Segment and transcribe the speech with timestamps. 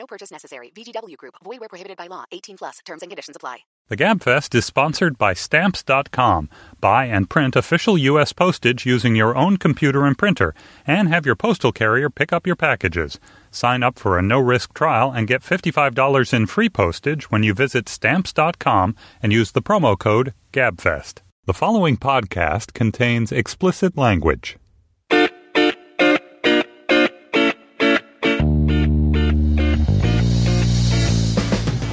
[0.00, 0.72] No purchase necessary.
[0.74, 1.34] VGW Group.
[1.44, 2.24] Void where prohibited by law.
[2.32, 2.78] 18 plus.
[2.86, 3.58] Terms and conditions apply.
[3.88, 6.48] The Gabfest is sponsored by Stamps.com.
[6.80, 8.32] Buy and print official U.S.
[8.32, 10.54] postage using your own computer and printer,
[10.86, 13.20] and have your postal carrier pick up your packages.
[13.50, 17.86] Sign up for a no-risk trial and get $55 in free postage when you visit
[17.86, 21.18] Stamps.com and use the promo code GABFEST.
[21.44, 24.56] The following podcast contains explicit language.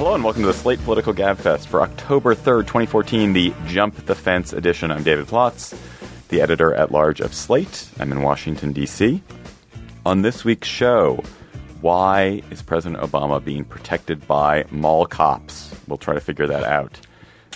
[0.08, 4.14] Hello and welcome to the Slate Political Gabfest for October 3rd, 2014, the Jump the
[4.14, 4.90] Fence edition.
[4.90, 5.78] I'm David Plotz,
[6.28, 7.90] the editor at large of Slate.
[8.00, 9.22] I'm in Washington, D.C.
[10.06, 11.22] On this week's show,
[11.82, 15.74] why is President Obama being protected by mall cops?
[15.86, 16.98] We'll try to figure that out.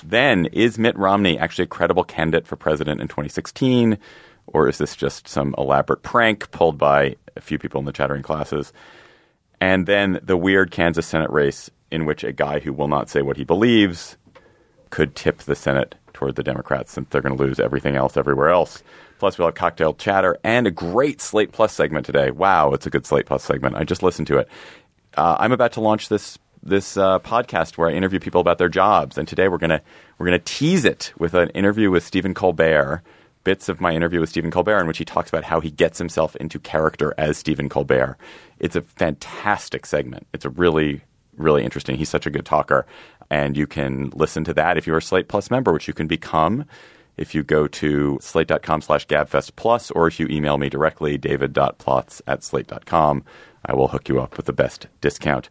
[0.05, 3.97] Then, is Mitt Romney actually a credible candidate for president in 2016?
[4.49, 8.23] Or is this just some elaborate prank pulled by a few people in the chattering
[8.23, 8.75] classes?
[9.59, 13.23] And then the weird Kansas Senate race in which a guy who will not say
[13.23, 14.17] what he believes
[14.91, 18.51] could tip the Senate toward the Democrats since they're going to lose everything else everywhere
[18.51, 18.83] else.
[19.19, 22.31] Plus, we'll have cocktail chatter and a great Slate Plus segment today.
[22.31, 23.77] Wow, it's a good Slate Plus segment.
[23.77, 24.49] I just listened to it.
[25.17, 28.69] Uh, I'm about to launch this this uh, podcast where I interview people about their
[28.69, 29.83] jobs, and today we're gonna
[30.19, 33.03] we're gonna tease it with an interview with Stephen Colbert.
[33.45, 35.99] Bits of my interview with Stephen Colbert, in which he talks about how he gets
[35.99, 38.17] himself into character as Stephen Colbert.
[38.61, 40.29] It's a fantastic segment.
[40.33, 41.03] It's a really
[41.37, 41.97] really interesting.
[41.97, 42.87] He's such a good talker.
[43.31, 46.07] And you can listen to that if you're a Slate Plus member, which you can
[46.07, 46.65] become
[47.19, 52.23] if you go to slate.com slash gabfest plus, or if you email me directly, david.plotz
[52.27, 53.23] at slate.com.
[53.67, 55.51] I will hook you up with the best discount.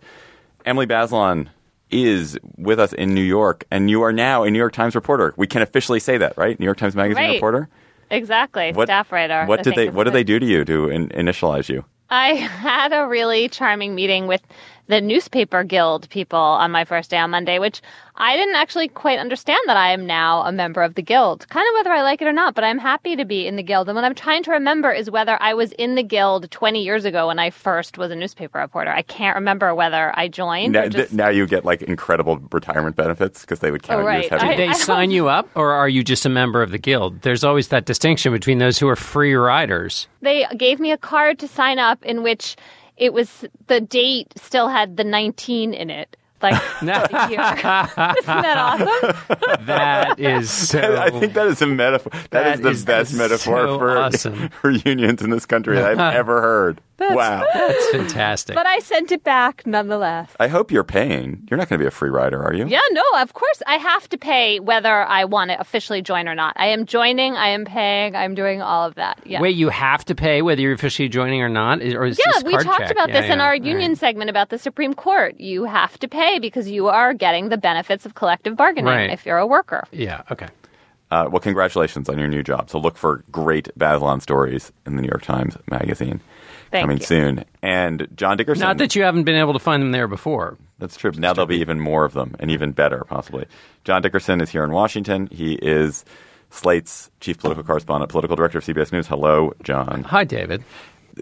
[0.66, 1.50] Emily Bazelon
[1.92, 5.34] is with us in New York, and you are now a New York Times reporter.
[5.38, 6.60] We can officially say that, right?
[6.60, 7.34] New York Times Magazine Right.
[7.36, 7.70] reporter.
[8.10, 9.46] Exactly, What- staff writer.
[9.46, 11.86] What did they What did they do to you to in, initialize you?
[12.10, 14.42] I had a really charming meeting with
[14.92, 17.82] the newspaper guild people on my first day on Monday, which
[18.18, 21.48] I didn't actually quite understand that I am now a member of the guild.
[21.48, 23.64] Kind of whether I like it or not, but I'm happy to be in the
[23.64, 23.88] guild.
[23.88, 27.06] And what I'm trying to remember is whether I was in the guild 20 years
[27.06, 28.92] ago when I first was a newspaper reporter.
[28.92, 30.96] I can't remember whether I joined Now, just.
[30.96, 34.26] th- now you get like incredible retirement benefits because they would count Oh, you as
[34.26, 34.42] oh, right.
[34.42, 36.72] having Did they I sign hope- you up, or are you just a member of
[36.72, 37.22] the guild?
[37.22, 40.08] There's always that distinction between those who are free riders.
[40.22, 42.58] they gave me a card to sign up in which
[42.98, 46.18] it was the date still had the 19 in it.
[46.42, 47.40] Like the year.
[48.18, 49.38] Isn't that awesome?
[49.66, 50.98] That is so.
[50.98, 52.12] I think that is a metaphor.
[52.12, 54.50] That that is the is best metaphor so for awesome.
[54.50, 56.82] for unions in this country that I've ever heard.
[57.16, 57.46] Wow.
[57.54, 58.56] that's fantastic.
[58.56, 60.32] But I sent it back nonetheless.
[60.40, 61.48] I hope you're paying.
[61.50, 62.68] You're not going to be a free rider, are you?
[62.68, 66.36] Yeah, no, of course I have to pay whether I want to officially join or
[66.36, 66.54] not.
[66.58, 69.20] I am joining, I am paying, I'm doing all of that.
[69.26, 69.42] Yeah.
[69.42, 72.44] Wait, you have to pay whether you're officially joining or not, or is yeah, this
[72.44, 72.92] we card talked check?
[72.92, 73.98] about Yeah, this in our union right.
[73.98, 75.40] segment about the Supreme Court.
[75.40, 79.10] You have to pay because you are getting the benefits of collective bargaining Right.
[79.12, 79.84] if you're a worker.
[79.92, 80.24] Yeah.
[80.32, 80.48] Okay.
[81.10, 82.70] Uh, well, congratulations on your new job.
[82.70, 86.22] So look for great Bazelon stories in the New York Times Magazine
[86.72, 87.06] Thank coming you.
[87.06, 87.46] soon.
[87.62, 88.62] And John Dickerson.
[88.62, 90.58] Not that you haven't been able to find them there before.
[90.80, 91.12] That's true.
[91.12, 93.46] Now there'll be even more of them and even better, possibly.
[93.84, 95.28] John Dickerson is here in Washington.
[95.32, 96.06] He is
[96.50, 99.08] Slate's chief political correspondent, political director of CBS News.
[99.08, 100.04] Hello, John.
[100.04, 100.64] Hi, David.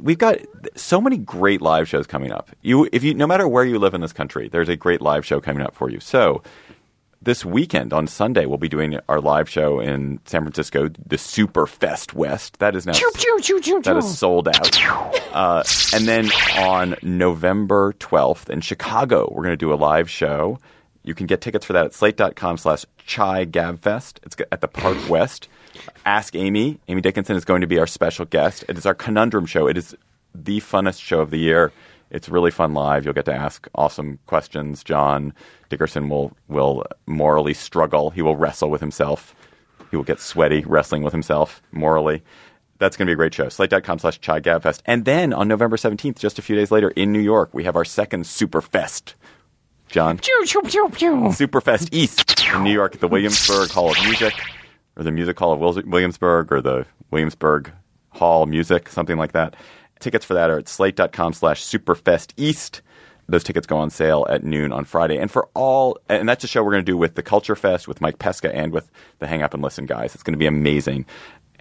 [0.01, 0.37] we've got
[0.75, 2.49] so many great live shows coming up.
[2.61, 5.25] You, if you, no matter where you live in this country, there's a great live
[5.25, 5.99] show coming up for you.
[5.99, 6.41] So,
[7.21, 11.67] this weekend on Sunday, we'll be doing our live show in San Francisco, the Super
[11.67, 12.59] Fest West.
[12.59, 12.93] That is now
[13.83, 14.81] that is sold out.
[15.33, 15.63] Uh,
[15.93, 20.59] and then on November 12th in Chicago, we're going to do a live show.
[21.03, 24.19] You can get tickets for that at slate.com slash chai gabfest.
[24.23, 25.47] It's at the Park West.
[26.05, 26.79] Ask Amy.
[26.87, 28.63] Amy Dickinson is going to be our special guest.
[28.67, 29.67] It is our conundrum show.
[29.67, 29.95] It is
[30.33, 31.71] the funnest show of the year.
[32.11, 33.05] It's really fun live.
[33.05, 34.83] You'll get to ask awesome questions.
[34.83, 35.33] John
[35.69, 38.09] Dickerson will will morally struggle.
[38.09, 39.35] He will wrestle with himself.
[39.91, 42.23] He will get sweaty wrestling with himself morally.
[42.79, 43.49] That's going to be a great show.
[43.49, 44.81] Slate.com slash Chai Gabfest.
[44.85, 47.75] And then on November 17th, just a few days later in New York, we have
[47.75, 49.15] our second Superfest.
[49.89, 50.17] John?
[51.31, 54.33] Superfest East in New York at the Williamsburg Hall of Music,
[54.95, 57.71] or the Music Hall of Williamsburg, or the Williamsburg
[58.11, 59.55] Hall Music, something like that.
[59.99, 62.81] Tickets for that are at slate.com slash superfest east.
[63.27, 65.17] those tickets go on sale at noon on Friday.
[65.17, 67.87] And for all, and that's a show we're going to do with the Culture Fest,
[67.87, 70.15] with Mike Pesca, and with the Hang Up and Listen guys.
[70.15, 71.05] It's going to be amazing.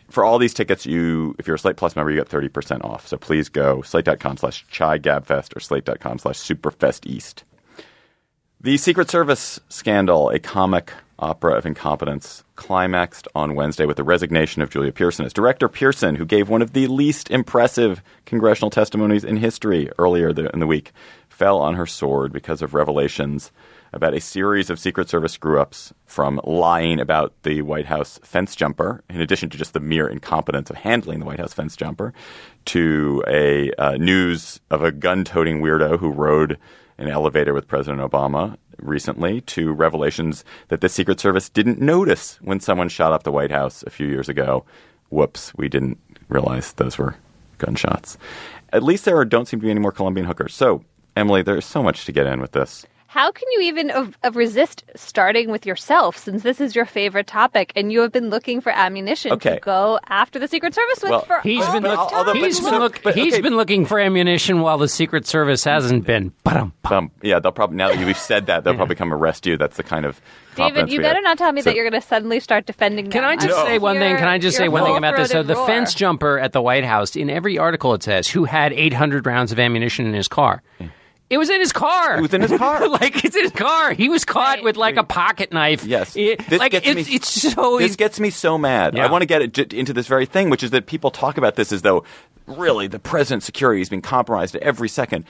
[0.08, 3.06] For all these tickets, you if you're a Slate Plus member, you get 30% off.
[3.06, 7.44] So please go slate.com slash chai gabfest or slate.com slash superfest east.
[8.60, 14.62] The Secret Service scandal, a comic opera of incompetence, climaxed on Wednesday with the resignation
[14.62, 15.68] of Julia Pierson as director.
[15.68, 20.66] Pierson, who gave one of the least impressive congressional testimonies in history earlier in the
[20.66, 20.92] week,
[21.28, 23.52] fell on her sword because of revelations
[23.92, 28.54] about a series of Secret Service screw ups from lying about the White House fence
[28.54, 32.12] jumper, in addition to just the mere incompetence of handling the White House fence jumper,
[32.66, 36.58] to a uh, news of a gun toting weirdo who rode
[36.98, 42.60] an elevator with President Obama recently to revelations that the Secret Service didn't notice when
[42.60, 44.64] someone shot up the White House a few years ago.
[45.10, 45.98] Whoops, we didn't
[46.28, 47.16] realize those were
[47.58, 48.18] gunshots.
[48.72, 50.54] At least there don't seem to be any more Colombian hookers.
[50.54, 50.84] So,
[51.16, 52.86] Emily, there's so much to get in with this.
[53.10, 53.90] How can you even
[54.34, 58.60] resist starting with yourself since this is your favorite topic and you have been looking
[58.60, 59.54] for ammunition Okay.
[59.54, 62.18] to go after the Secret Service with Well, for He's all been, this I'll- time?
[62.18, 63.40] although- he's been, look, but, he's okay.
[63.40, 66.32] been looking for ammunition while the Secret Service hasn't been.
[66.44, 66.74] Ba-dum.
[66.90, 69.56] Um, yeah, they'll probably now that you've said that they'll probably come arrest you.
[69.56, 70.20] That's the kind of
[70.54, 71.24] David, you better have.
[71.24, 73.30] not tell me So- that you're going to suddenly start defending Can them.
[73.30, 74.16] I just I'm say one thing?
[74.18, 75.30] Can I just say one thing about this?
[75.30, 75.66] So the roar.
[75.66, 79.50] fence jumper at the White House, in every article it says who had 800 rounds
[79.50, 80.62] of ammunition in his car.
[81.30, 82.18] It was in his car.
[82.18, 82.88] It was in his car.
[83.00, 83.92] like it's in his car.
[83.92, 84.64] He was caught Right.
[84.64, 85.84] with like a pocket knife.
[85.84, 87.14] Yes, It- this like gets it's, me.
[87.16, 87.78] it's so.
[87.78, 88.94] This gets me so mad.
[88.96, 89.06] Yeah.
[89.06, 91.56] I want to get it into this very thing, which is that people talk about
[91.56, 92.04] this as though
[92.46, 95.24] really the president's security is being compromised at every second.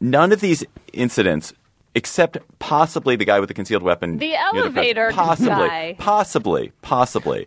[0.00, 0.64] None of these
[0.94, 1.52] incidents,
[1.94, 5.96] except possibly the guy with the concealed weapon, The near president- elevator possibly, guy.
[5.98, 7.46] possibly, possibly.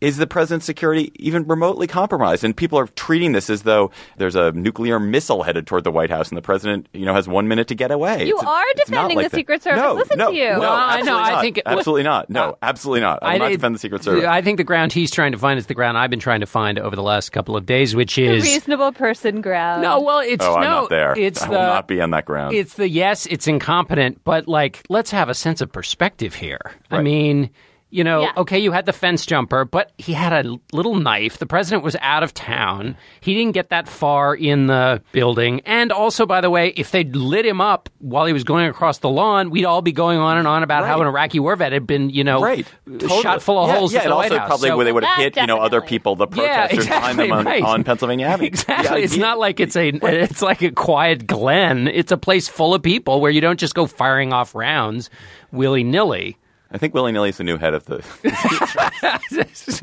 [0.00, 2.42] Is the president's security even remotely compromised?
[2.42, 6.08] And people are treating this as though there's a nuclear missile headed toward the White
[6.10, 8.24] House, and the president, you know, has one minute to get away.
[8.26, 9.36] You It's- are defending like the that.
[9.36, 9.80] Secret Service.
[9.82, 10.50] No, Listen no, to you.
[10.52, 11.40] No, Well, I know, absolutely I not.
[11.42, 12.30] think- absolutely not.
[12.30, 13.18] No, Uh, absolutely not.
[13.22, 14.24] I will not I- defend the Secret Service.
[14.24, 16.46] I think the ground he's trying to find is the ground I've been trying to
[16.46, 19.82] find over the last couple of days, which The is reasonable person ground.
[19.82, 20.00] no.
[20.00, 20.56] Well, it's oh, no.
[20.56, 21.14] I'm not there.
[21.16, 22.54] It's I the will not be on that ground.
[22.54, 26.60] It's the yes, it's incompetent, but like, let's have a sense of perspective here.
[26.90, 27.50] I mean,
[27.90, 28.32] you know, Yeah.
[28.38, 31.38] okay, you had the fence jumper, but he had a little knife.
[31.38, 32.96] The president was out of town.
[33.20, 35.60] He didn't get that far in the building.
[35.66, 38.98] And also, by the way, if they'd lit him up while he was going across
[38.98, 41.72] the lawn, we'd all be going on and on about how an Iraqi war vet
[41.72, 42.66] had been, you know, right.
[42.86, 43.22] Totally.
[43.22, 44.48] shot full of yeah, holes Yeah, at the and White also House.
[44.48, 46.86] probably So- where they would have That hit, you know, other people, the yeah, protesters
[46.86, 47.62] behind them on, right.
[47.62, 48.46] on Pennsylvania Avenue.
[48.46, 48.98] Exactly.
[49.00, 49.22] Yeah, it's yeah.
[49.22, 51.88] not like it's a it's like a quiet glen.
[51.88, 55.10] It's a place full of people where you don't just go firing off rounds
[55.52, 56.36] willy nilly.
[56.72, 58.04] I think willy nilly is the new head of the,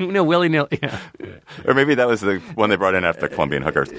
[0.00, 0.78] no, willy nilly.
[0.82, 0.98] Yeah.
[1.66, 3.90] or maybe that was the one they brought in after the Colombian hookers.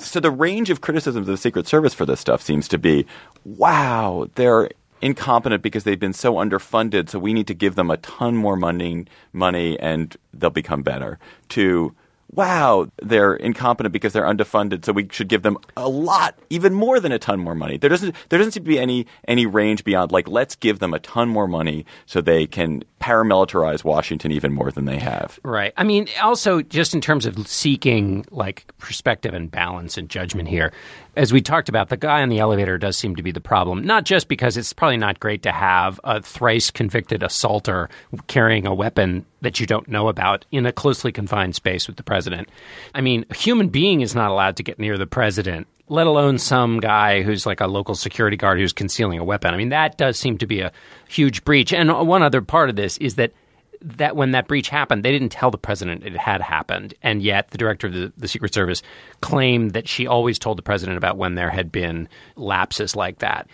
[0.00, 3.06] So the range of criticisms of the Secret Service for this stuff seems to be,
[3.44, 4.68] wow, they're
[5.02, 8.56] incompetent because they've been so underfunded, so we need to give them a ton more
[8.56, 11.18] money, money, and they'll become better.
[11.50, 11.94] To
[12.32, 17.00] wow, they're incompetent because they're underfunded, so we should give them a lot, even more
[17.00, 17.76] than a ton more money.
[17.76, 20.94] There doesn't there doesn't seem to be any any range beyond like let's give them
[20.94, 25.40] a ton more money so they can paramilitarize Washington even more than they have.
[25.42, 25.72] Right.
[25.76, 30.72] I mean, also just in terms of seeking like perspective and balance and judgment here,
[31.20, 33.84] as we talked about, the guy in the elevator does seem to be the problem.
[33.84, 37.90] Not just because it's probably not great to have a thrice convicted assaulter
[38.26, 42.02] carrying a weapon that you don't know about in a closely confined space with the
[42.02, 42.48] president.
[42.94, 45.66] I mean, a human being is not allowed to get near the president.
[45.88, 49.52] Let alone some guy who's like a local security guard who's concealing a weapon.
[49.52, 50.72] I mean, that does seem to be a
[51.06, 51.70] huge breach.
[51.74, 53.34] And one other part of this is that
[53.82, 57.50] that when that breach happened, they didn't tell the president it had happened, and yet
[57.50, 58.82] the director of the, the Secret Service
[59.20, 63.46] claimed that she always told the president about when there had been lapses like that.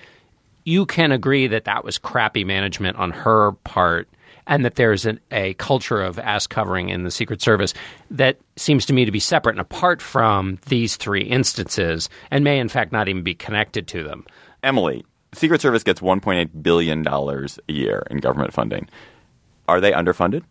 [0.64, 4.08] You can agree that that was crappy management on her part,
[4.48, 7.72] and that there's an, a culture of ass covering in the Secret Service
[8.10, 12.58] that seems to me to be separate and apart from these three instances, and may
[12.58, 14.24] in fact not even be connected to them.
[14.62, 18.88] Emily, Secret Service gets 1.8 billion dollars a year in government funding.
[19.68, 20.44] Are they underfunded?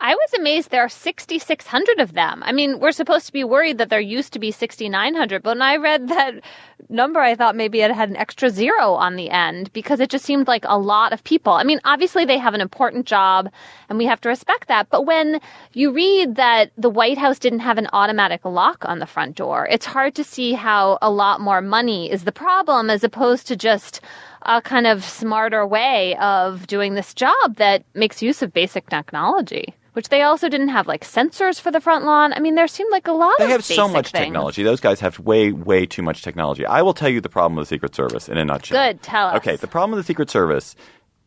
[0.00, 2.42] I was amazed there are 6,600 of them.
[2.44, 5.62] I mean, we're supposed to be worried that there used to be 6,900, but when
[5.62, 6.42] I read that
[6.88, 10.24] number, I thought maybe it had an extra zero on the end because it just
[10.24, 11.52] seemed like a lot of people.
[11.52, 13.48] I mean, obviously they have an important job
[13.88, 14.90] and we have to respect that.
[14.90, 15.40] But when
[15.72, 19.66] you read that the White House didn't have an automatic lock on the front door,
[19.70, 23.56] it's hard to see how a lot more money is the problem as opposed to
[23.56, 24.00] just
[24.44, 29.74] a kind of smarter way of doing this job that makes use of basic technology.
[29.94, 32.32] Which they also didn't have like sensors for the front lawn.
[32.32, 33.38] I mean, there seemed like a lot of.
[33.38, 34.24] They of have so much things.
[34.24, 34.64] technology.
[34.64, 36.66] Those guys have way, way too much technology.
[36.66, 38.88] I will tell you the problem with the Secret Service in a nutshell.
[38.88, 39.36] Good, tell us.
[39.36, 40.74] Okay, the problem with the Secret Service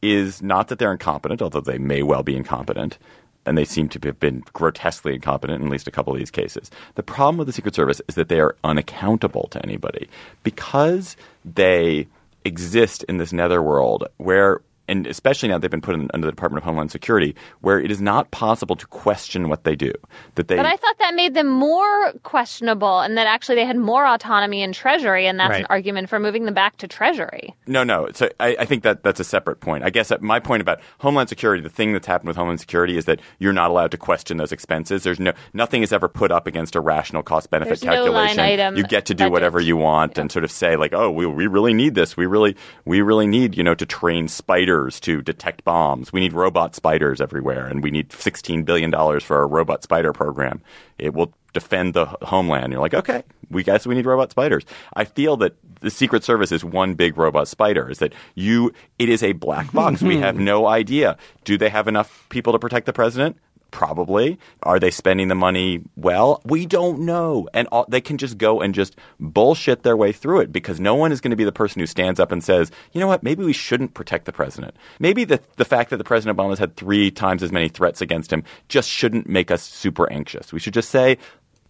[0.01, 2.97] is not that they're incompetent, although they may well be incompetent,
[3.45, 6.29] and they seem to have been grotesquely incompetent in at least a couple of these
[6.29, 6.69] cases.
[6.95, 10.09] The problem with the Secret Service is that they are unaccountable to anybody
[10.43, 12.05] because they
[12.47, 16.59] exist in this netherworld where and especially now they've been put in, under the Department
[16.59, 19.91] of Homeland Security, where it is not possible to question what they do.
[20.35, 23.77] That they But I thought that made them more questionable and that actually they had
[23.77, 25.59] more autonomy in Treasury, and that's Right.
[25.61, 27.55] an argument for moving them back to Treasury.
[27.65, 28.09] No, no.
[28.13, 29.83] So I, I think that that's a separate point.
[29.83, 32.97] I guess that my point about Homeland Security, the thing that's happened with Homeland Security
[32.97, 35.03] is that you're not allowed to question those expenses.
[35.03, 38.37] There's no nothing is ever put up against a rational cost benefit There's no calculation.
[38.37, 39.31] line item you get to do budget.
[39.33, 42.15] whatever you want and sort of say like, oh, we, we really need this.
[42.15, 46.13] We really we really need you know to train spiders to detect bombs.
[46.13, 50.13] We need robot spiders everywhere, and we need 16 billion dollars for our robot spider
[50.13, 50.61] program.
[50.97, 52.71] It will defend the homeland.
[52.71, 54.63] You're like, okay, we guess we need robot spiders.
[54.93, 57.89] I feel that the Secret Service is one big robot spider.
[57.89, 58.71] Is that you?
[58.99, 60.01] It is a black box.
[60.01, 61.17] we have no idea.
[61.43, 63.37] Do they have enough people to protect the president?
[63.71, 64.39] Probably.
[64.63, 66.41] Are they spending the money well?
[66.45, 67.47] We don't know.
[67.53, 70.95] And all, they can just go and just bullshit their way through it because no
[70.95, 73.23] one is going to be the person who stands up and says, you know what,
[73.23, 74.75] maybe we shouldn't protect the president.
[74.99, 78.31] Maybe the, the fact that the President Obama's had three times as many threats against
[78.31, 80.53] him just shouldn't make us super anxious.
[80.53, 81.17] We should just say,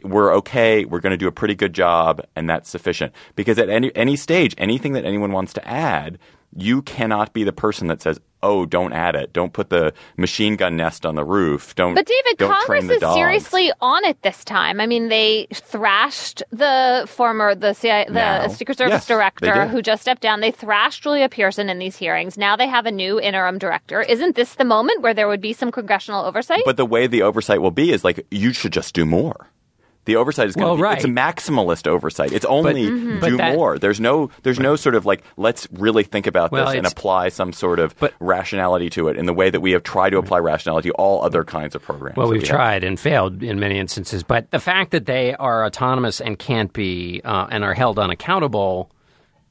[0.04, 0.86] we're okay.
[0.86, 3.14] We're going to do a pretty good job, and that's sufficient.
[3.36, 6.20] Because at any any stage, anything that anyone wants to add,
[6.56, 9.34] you cannot be the person that says, "Oh, don't add it.
[9.34, 11.76] Don't put the machine gun nest on the roof.
[11.76, 14.80] Don't." But David, don't Congress train the is dogs." seriously on it this time.
[14.80, 18.48] I mean, they thrashed the former the CIA, the Now.
[18.48, 20.40] Secret Service Yes, director who just stepped down.
[20.40, 22.38] They thrashed Julia Pierson in these hearings.
[22.38, 24.02] Now they have a new interim director.
[24.02, 26.62] Isn't this the moment where there would be some congressional oversight?
[26.66, 29.48] But the way the oversight will be is like you should just do more.
[30.08, 30.96] The oversight is going Well, be right.
[30.96, 32.32] it's a maximalist oversight.
[32.32, 32.90] It's only.
[33.20, 33.78] But do that- more.
[33.78, 37.30] There's no there's no sort of like let's really think about Well, this and apply
[37.30, 40.18] some sort of But- rationality to it in the way that we have tried to
[40.18, 42.18] apply rationality to all other kinds of programs.
[42.18, 45.66] Well, we've we tried and failed in many instances, but the fact that they are
[45.66, 48.90] autonomous and can't be uh, and are held unaccountable,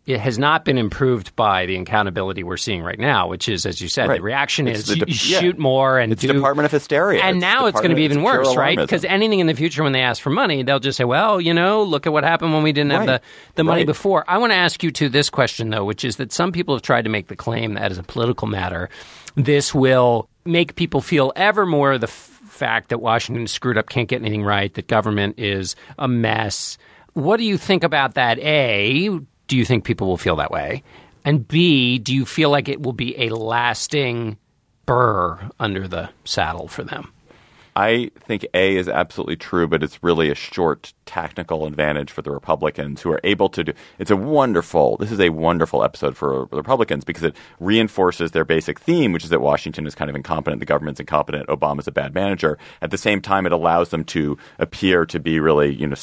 [0.07, 3.27] it has not been improved by the accountability we're seeing right now.
[3.29, 4.19] Which is, as you said, Right.
[4.19, 5.61] the reaction It's is the you de- shoot yeah.
[5.63, 7.23] more and It's do Department of Hysteria.
[7.23, 8.79] And It's now it's going to be even worse, pure right?
[8.79, 11.53] Because anything in the future when they ask for money, they'll just say, "Well, you
[11.53, 13.21] know, look at what happened when we didn't have the
[13.57, 13.87] the money Right.
[13.87, 16.75] before." I want to ask you to this question though, which is that some people
[16.77, 18.89] have tried to make the claim that as a political matter,
[19.35, 22.13] this will make people feel ever more the f-
[22.49, 26.79] fact that Washington screwed up, can't get anything right, that government is a mess.
[27.15, 28.39] What do you think about that?
[28.39, 29.11] A,
[29.47, 30.83] do you think people will feel that way?
[31.25, 34.37] And B, do you feel like it will be a lasting
[34.87, 37.13] burr under the saddle for them?
[37.77, 42.31] I think A is absolutely true, but it's really a short technical advantage for the
[42.31, 43.73] Republicans who are able to do.
[43.99, 44.97] It's a wonderful.
[44.97, 49.25] This is a wonderful episode for the Republicans because it reinforces their basic theme, which
[49.25, 52.57] is that Washington is kind of incompetent, the government's incompetent, Obama's a bad manager.
[52.81, 55.97] At the same time, it allows them to appear to be really, you know.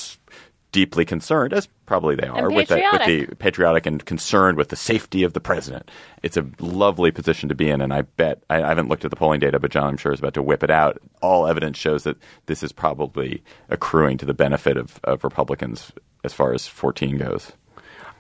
[0.74, 3.30] S- Deeply concerned, as probably they are, with the, with patriotic.
[3.30, 5.90] the patriotic and concerned with the safety of the president.
[6.24, 9.12] It's a lovely position to be in, and I bet I, I haven't looked at
[9.12, 11.00] the polling data, but John, I'm sure, is about to whip it out.
[11.22, 15.92] All evidence shows that this is probably accruing to the benefit of, of Republicans
[16.24, 17.52] as far as 14 goes.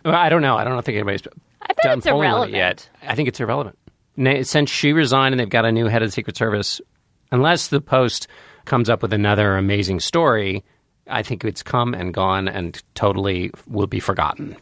[0.05, 0.57] Well, I don't know.
[0.57, 1.23] I don't think anybody's
[1.61, 2.89] I bet done it's polling on it yet.
[3.01, 3.77] I think it's irrelevant.
[4.45, 6.81] Since she resigned and they've got a new head of the Secret Service,
[7.31, 8.27] unless the Post
[8.65, 10.63] comes up with another amazing story,
[11.07, 14.55] I think it's come and gone and totally will be forgotten.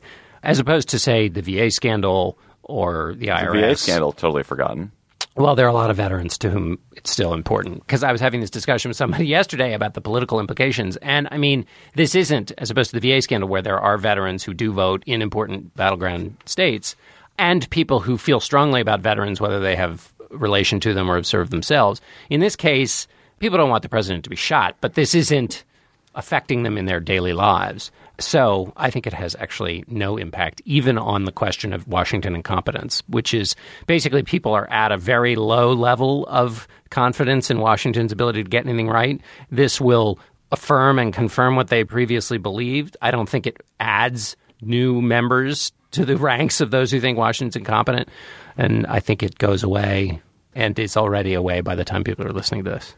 [0.43, 3.69] As opposed to, say, the VA scandal or the The IRS.
[3.69, 4.91] VA scandal, totally forgotten.
[5.35, 7.79] Well, there are a lot of veterans to whom it's still important.
[7.85, 10.97] Because I was having this discussion with somebody yesterday about the political implications.
[10.97, 14.43] And I mean, this isn't, as opposed to the VA scandal, where there are veterans
[14.43, 16.95] who do vote in important battleground states
[17.37, 21.25] and people who feel strongly about veterans, whether they have relation to them or have
[21.25, 22.01] served themselves.
[22.29, 23.07] In this case,
[23.39, 25.63] people don't want the president to be shot, but this isn't
[26.15, 27.91] affecting them in their daily lives.
[28.19, 33.01] So I think it has actually no impact, even on the question of Washington incompetence,
[33.07, 33.55] which is
[33.87, 38.65] basically people are at a very low level of confidence in Washington's ability to get
[38.65, 39.19] anything right.
[39.49, 40.19] This will
[40.51, 42.97] affirm and confirm what they previously believed.
[43.01, 47.55] I don't think it adds new members to the ranks of those who think Washington's
[47.55, 48.09] incompetent.
[48.57, 50.21] And I think it goes away
[50.53, 52.93] and is already away by the time people are listening to this.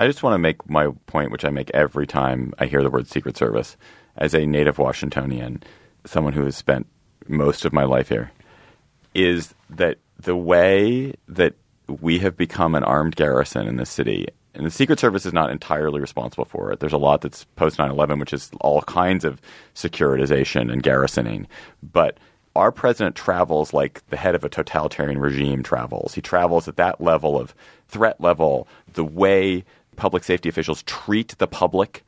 [0.00, 2.90] I just want to make my point, which I make every time I hear the
[2.90, 3.76] word Secret Service.
[4.16, 5.62] As a native Washingtonian,
[6.04, 6.86] someone who has spent
[7.28, 8.32] most of my life here,
[9.14, 11.54] is that the way that
[12.00, 15.50] we have become an armed garrison in this city, and the Secret Service is not
[15.50, 16.80] entirely responsible for it.
[16.80, 19.40] There's a lot that's post 9 11, which is all kinds of
[19.74, 21.46] securitization and garrisoning.
[21.80, 22.18] But
[22.56, 26.14] our president travels like the head of a totalitarian regime travels.
[26.14, 27.54] He travels at that level of
[27.86, 29.64] threat level, the way
[29.98, 32.04] public safety officials treat the public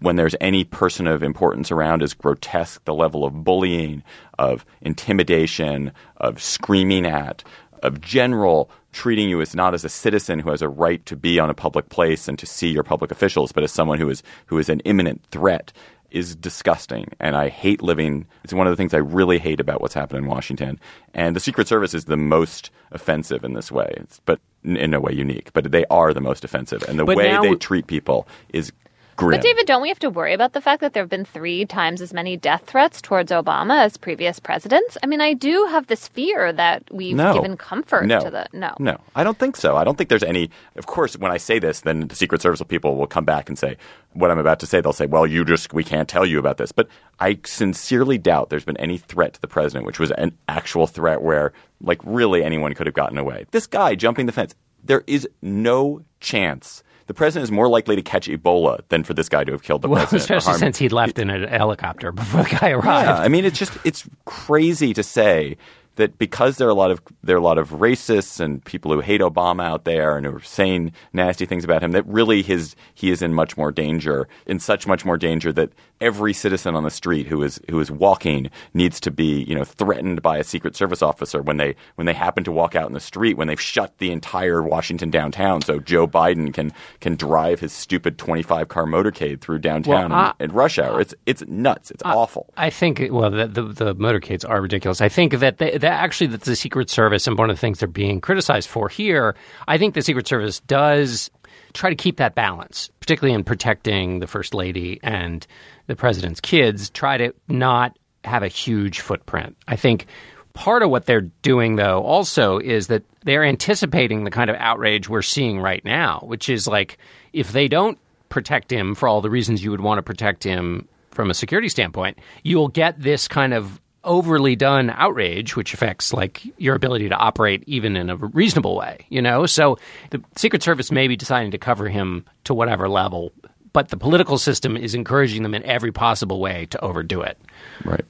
[0.00, 2.84] when there's any person of importance around is grotesque.
[2.84, 4.02] The level of bullying,
[4.38, 7.42] of intimidation, of screaming at,
[7.82, 11.38] of general treating you as not as a citizen who has a right to be
[11.38, 14.22] on a public place and to see your public officials, but as someone who is
[14.46, 15.72] who is an imminent threat
[16.10, 17.06] is disgusting.
[17.20, 18.26] And I hate living.
[18.42, 20.80] It's one of the things I really hate about what's happened in Washington.
[21.12, 25.00] And the Secret Service is the most offensive in this way, it's, but in no
[25.00, 25.52] way unique.
[25.52, 28.72] But they are the most offensive, and the But way now- they treat people is
[29.18, 29.32] grim.
[29.32, 31.66] But David, don't we have to worry about the fact that there have been three
[31.66, 34.96] times as many death threats towards Obama as previous presidents?
[35.02, 37.34] I mean, I do have this fear that we've no.
[37.34, 38.20] given comfort no.
[38.20, 38.74] to the no.
[38.78, 39.76] No, I don't think so.
[39.76, 40.50] I don't think there's any.
[40.76, 43.58] Of course, when I say this, then the Secret Service people will come back and
[43.58, 43.76] say
[44.14, 44.80] what I'm about to say.
[44.80, 46.88] They'll say, "Well, you just we can't tell you about this." But
[47.20, 51.22] I sincerely doubt there's been any threat to the president, which was an actual threat
[51.22, 53.46] where, like, really anyone could have gotten away.
[53.50, 54.54] This guy jumping the fence.
[54.84, 56.82] There is no chance.
[57.06, 59.82] The president is more likely to catch Ebola than for this guy to have killed
[59.82, 60.22] the Well, president.
[60.40, 63.08] especially since he'd left in a helicopter before the guy arrived.
[63.08, 65.56] yeah, I mean, it's just it's crazy to say
[65.98, 68.92] that because there are a lot of there are a lot of racists and people
[68.92, 72.42] who hate Obama out there and who are saying nasty things about him that really
[72.42, 76.74] his he is in much more danger, in such much more danger that every citizen
[76.76, 80.38] on the street who is who is walking needs to be you know threatened by
[80.38, 83.36] a Secret Service officer when they when they happen to walk out in the street
[83.36, 88.16] when they've shut the entire Washington downtown so Joe Biden can can drive his stupid
[88.18, 91.00] twenty five car motorcade through downtown Well, I- in, rush hour.
[91.00, 91.90] It's it's nuts.
[91.90, 92.52] It's awful.
[92.56, 95.00] I think well, the, the, the motorcades are ridiculous.
[95.00, 97.80] I think that they, that actually that the Secret Service and one of the things
[97.80, 99.34] they're being criticized for here,
[99.66, 101.30] I think the Secret Service does
[101.72, 105.46] try to keep that balance, particularly in protecting the First Lady and
[105.86, 106.90] the President's kids.
[106.90, 109.56] Try to not have a huge footprint.
[109.66, 110.06] I think
[110.54, 115.08] part of what they're doing though also is that they're anticipating the kind of outrage
[115.08, 116.98] we're seeing right now, which is like
[117.32, 117.98] if they don't
[118.28, 121.68] protect him for all the reasons you would want to protect him from a security
[121.68, 127.16] standpoint, you'll get this kind of overly done outrage which affects like your ability to
[127.16, 129.76] operate even in a reasonable way you know so
[130.10, 133.32] the secret service may be deciding to cover him to whatever level
[133.72, 137.36] but the political system is encouraging them in every possible way to overdo it
[137.84, 138.04] Right.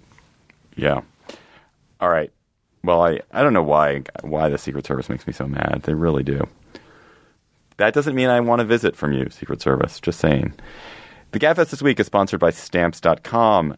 [0.77, 1.01] Yeah.
[2.01, 2.31] All right.
[2.85, 5.83] Well, I, I don't know why why the Secret Service makes me so mad.
[5.83, 6.46] They really do.
[7.79, 9.98] That doesn't mean I want to visit from you, Secret Service.
[10.01, 10.55] Just saying.
[11.33, 13.77] The GabFest this week is sponsored by Stamps.com.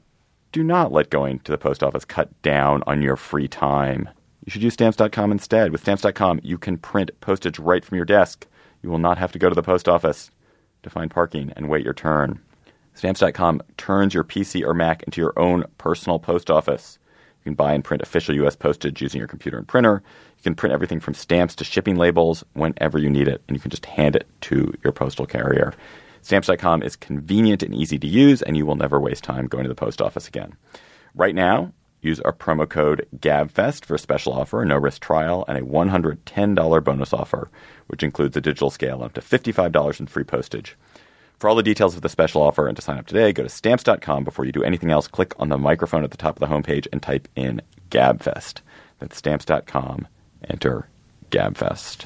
[0.52, 4.08] Do not let going to the post office cut down on your free time.
[4.44, 5.70] You should use Stamps.com instead.
[5.70, 8.48] With Stamps.com, you can print postage right from your desk.
[8.82, 10.32] You will not have to go to the post office
[10.82, 12.40] to find parking and wait your turn.
[12.94, 16.98] Stamps.com turns your PC or Mac into your own personal post office.
[17.40, 18.56] You can buy and print official U.S.
[18.56, 20.02] postage using your computer and printer.
[20.38, 23.60] You can print everything from stamps to shipping labels whenever you need it, and you
[23.60, 25.74] can just hand it to your postal carrier.
[26.22, 29.68] Stamps.com is convenient and easy to use, and you will never waste time going to
[29.68, 30.54] the post office again.
[31.14, 35.44] Right now, use our promo code GABFEST for a special offer, a no risk trial,
[35.48, 37.50] and a $110 bonus offer,
[37.86, 40.76] which includes a digital scale up to $55 in free postage.
[41.38, 43.48] For all the details of the special offer and to sign up today, go to
[43.48, 44.24] stamps.com.
[44.24, 46.86] Before you do anything else, click on the microphone at the top of the homepage
[46.92, 48.60] and type in GABFEST.
[48.98, 50.06] That's stamps.com.
[50.48, 50.88] Enter
[51.30, 52.04] GABFEST.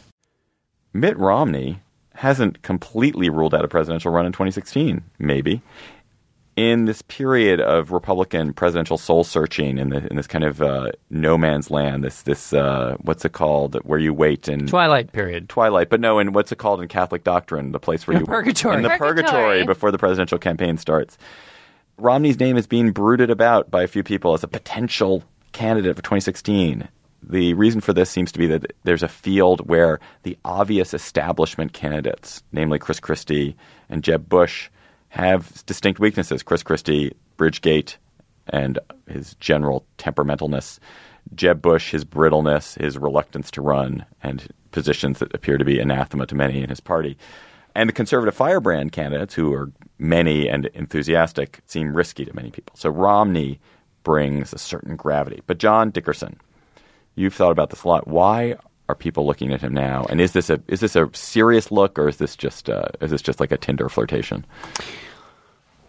[0.93, 1.81] Mitt Romney
[2.15, 5.63] hasn't completely ruled out a presidential run in 2016, maybe.
[6.57, 10.93] In this period of Republican presidential soul searching, in, the, in this kind of uh,
[11.11, 15.49] no man's land, this this uh, what's it called, where you wait in twilight period
[15.49, 17.73] Twilight, but no, and what's it called in Catholic doctrine?
[17.73, 18.77] The place where The you purgatory.
[18.77, 19.25] in the Purgatory.
[19.25, 21.19] purgatory before the presidential campaign starts.
[21.99, 26.03] Romney's name is being brooded about by a few people as a potential candidate for
[26.03, 26.89] 2016.
[27.29, 31.73] The reason for this seems to be that there's a field where the obvious establishment
[31.73, 33.57] candidates, namely Chris Christie
[33.89, 34.69] and Jeb Bush,
[35.09, 36.43] have distinct weaknesses.
[36.43, 37.97] Chris Christie, Bridgegate,
[38.49, 40.79] and his general temperamentalness.
[41.35, 46.27] Jeb Bush, his brittleness, his reluctance to run, and positions that appear to be anathema
[46.27, 47.17] to many in his party.
[47.75, 52.77] And the conservative firebrand candidates, who are many and enthusiastic, seem risky to many people.
[52.77, 53.61] So Romney
[54.03, 55.41] brings a certain gravity.
[55.47, 56.39] But John Dickerson,
[57.15, 58.09] you've thought about this a lot.
[58.09, 58.57] Why
[58.89, 60.05] are people looking at him now?
[60.09, 63.11] And is this a is this a serious look, or is this just uh, is
[63.11, 64.45] this just like a Tinder flirtation?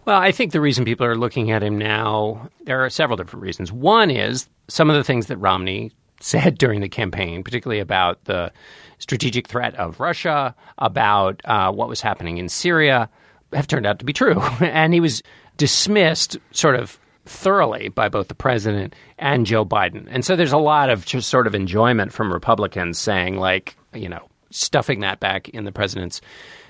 [0.06, 3.42] Well, I think the reason people are looking at him now, there are several different
[3.42, 3.72] reasons.
[3.72, 8.52] One is some of the things that Romney said during the campaign, particularly about the
[8.98, 13.10] strategic threat of Russia, about uh, what was happening in Syria,
[13.52, 14.40] have turned out to be true.
[14.60, 15.22] and he was
[15.56, 20.06] dismissed sort of thoroughly by both the president and Joe Biden.
[20.08, 24.08] And so there's a lot of just sort of enjoyment from Republicans saying, like, you
[24.08, 26.20] know, stuffing that back in the president's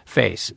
[0.04, 0.52] face.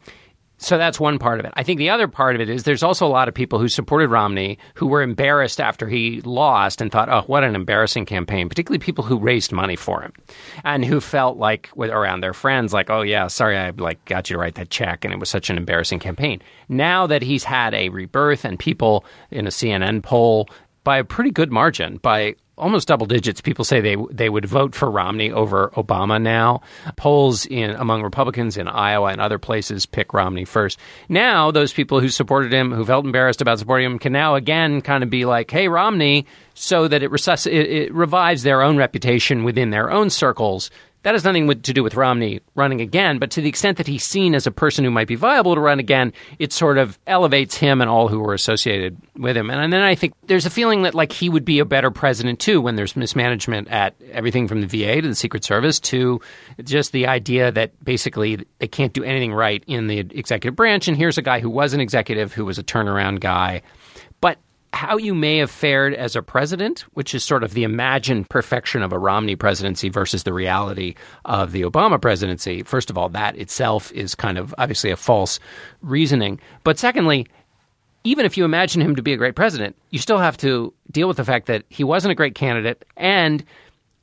[0.62, 1.54] So that's one part of it.
[1.56, 3.70] I think the other part of it is there's also a lot of people who
[3.70, 8.50] supported Romney who were embarrassed after he lost and thought, oh, what an embarrassing campaign,
[8.50, 10.12] particularly people who raised money for him
[10.66, 14.30] and who felt like with, around their friends, like, oh, yeah, sorry, I like got
[14.30, 16.42] you to write that check and it was such an embarrassing campaign.
[16.68, 20.50] Now that he's had a rebirth and people in a CNN poll
[20.84, 23.42] by a pretty good margin, by almost double digits.
[23.42, 26.62] People say they they would vote for Romney over Obama now.
[26.98, 30.78] Polls in among Republicans in Iowa and other places pick Romney first.
[31.08, 34.82] Now those people who supported him, who felt embarrassed about supporting him, can now again
[34.82, 38.78] kind of be like, "Hey, Romney," so that it, resusc- it, it revives their own
[38.78, 40.70] reputation within their own circles
[41.04, 44.04] that has nothing to do with Romney running again, but to the extent that he's
[44.04, 47.56] seen as a person who might be viable to run again, it sort of elevates
[47.56, 49.50] him and all who were associated with him.
[49.50, 52.40] And then I think there's a feeling that like he would be a better president
[52.40, 56.20] too when there's mismanagement at everything from the VA to the Secret Service to
[56.64, 60.90] just the idea that basically they can't do anything right in the executive branch.
[60.90, 63.62] And here's a guy who was an executive who was a turnaround guy
[64.74, 68.84] how you may have fared as a president, which is sort of the imagined perfection
[68.84, 72.64] of a Romney presidency versus the reality of the Obama presidency.
[72.64, 75.40] First of all, that itself is kind of obviously a false
[75.82, 76.40] reasoning.
[76.64, 77.28] But secondly,
[78.04, 81.08] even if you imagine him to be a great president, you still have to deal
[81.08, 82.86] with the fact that he wasn't a great candidate.
[82.96, 83.44] And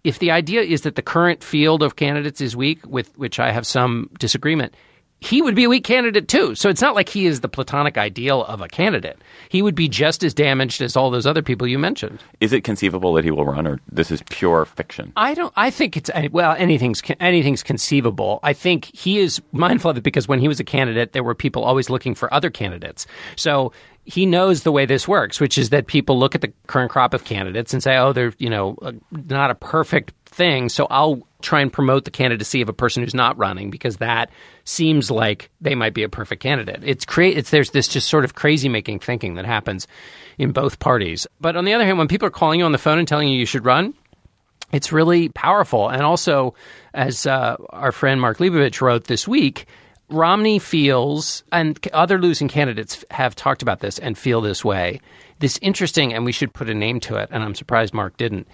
[0.05, 3.53] if the idea is that the current field of candidates is weak, with which I
[3.53, 4.75] have some disagreement,
[5.21, 6.55] he would be a weak candidate too.
[6.55, 9.19] So it's not like he is the platonic ideal of a candidate.
[9.49, 12.21] He would be just as damaged as all those other people you mentioned.
[12.41, 15.13] Is it conceivable that he will run, or this is pure fiction?
[15.17, 15.53] I don't.
[15.57, 18.41] I think it's well, anything's anything's conceivable.
[18.43, 21.35] I think he is mindful of it because when he was a candidate, there were
[21.35, 23.07] people always looking for other candidates.
[23.37, 23.73] So
[24.05, 27.13] he knows the way this works, which is that people look at the current crop
[27.13, 31.27] of candidates and say, "Oh, they're you know uh, not a perfect thing." So I'll
[31.47, 34.31] try and promote the candidacy of a person who's not running because that
[34.65, 36.81] seems like they might be a perfect candidate.
[36.83, 39.87] It's create it's there's this just sort of crazy making thinking that happens
[40.39, 41.27] in both parties.
[41.41, 43.29] But on the other hand, when people are calling you on the phone and telling
[43.29, 43.95] you you should run,
[44.73, 45.89] it's really powerful.
[45.89, 46.55] And also,
[46.93, 49.67] as uh, our friend Mark Leibovich wrote this week,
[50.09, 55.01] Romney feels, and other losing candidates have talked about this and feel this way.
[55.39, 58.47] This interesting, and we should put a name to it, and I'm surprised Mark didn't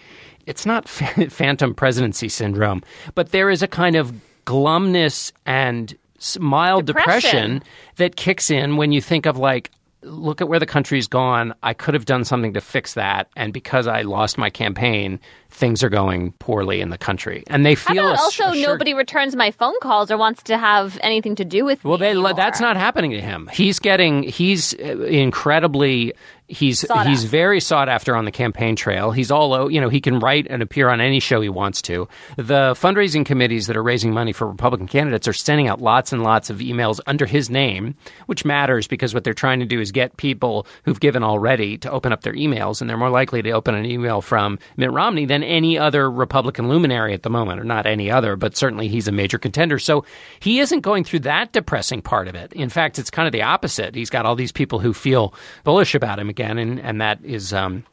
[0.47, 0.89] it's not
[1.29, 2.83] phantom presidency syndrome,
[3.15, 4.13] but there is a kind of
[4.47, 5.97] glumness and
[6.39, 7.59] mild depression.
[7.59, 7.63] depression
[7.97, 9.71] that kicks in when you think of like
[10.05, 11.55] look at where the country's gone.
[11.63, 15.85] I could have done something to fix that, and because I lost my campaign, things
[15.85, 18.07] are going poorly in the country, and they feel.
[18.09, 21.85] also, assured, nobody returns my phone calls or wants to have anything to do with.
[21.85, 21.99] Well,
[22.35, 23.49] that's not happening to him.
[23.53, 24.25] He's getting.
[24.25, 26.15] He's uh, incredibly
[26.53, 29.11] He's sought he's very sought after on the campaign trail.
[29.11, 29.89] He's all you know.
[29.89, 32.07] He can write and appear on any show he wants to.
[32.37, 36.23] The fundraising committees that are raising money for Republican candidates are sending out lots and
[36.23, 37.95] lots of emails under his name,
[38.27, 41.91] which matters because what they're trying to do is get people who've given already to
[41.91, 45.25] open up their emails, and they're more likely to open an email from Mitt Romney
[45.25, 49.09] than any other Republican luminary at the moment, or not any other, but certainly he's
[49.09, 49.79] a major contender.
[49.79, 50.05] So
[50.39, 52.53] he isn't going through that depressing part of it.
[52.53, 53.95] In fact, it's kind of the opposite.
[53.95, 55.33] He's got all these people who feel
[55.65, 57.85] bullish about him again again, and and that is um,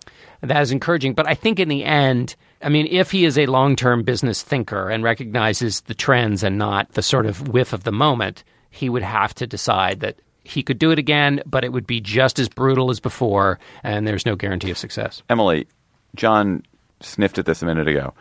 [0.42, 1.14] that is encouraging.
[1.14, 2.36] But I think in the end.
[2.62, 6.58] I mean, if he is a long term business thinker and recognizes the trends and
[6.58, 10.62] not the sort of whiff of the moment, he would have to decide that he
[10.62, 14.26] could do it again, but it would be just as brutal as before, and there's
[14.26, 15.24] no guarantee of success.
[15.30, 15.68] Emily,
[16.16, 16.64] John
[17.00, 18.14] sniffed at this a minute ago.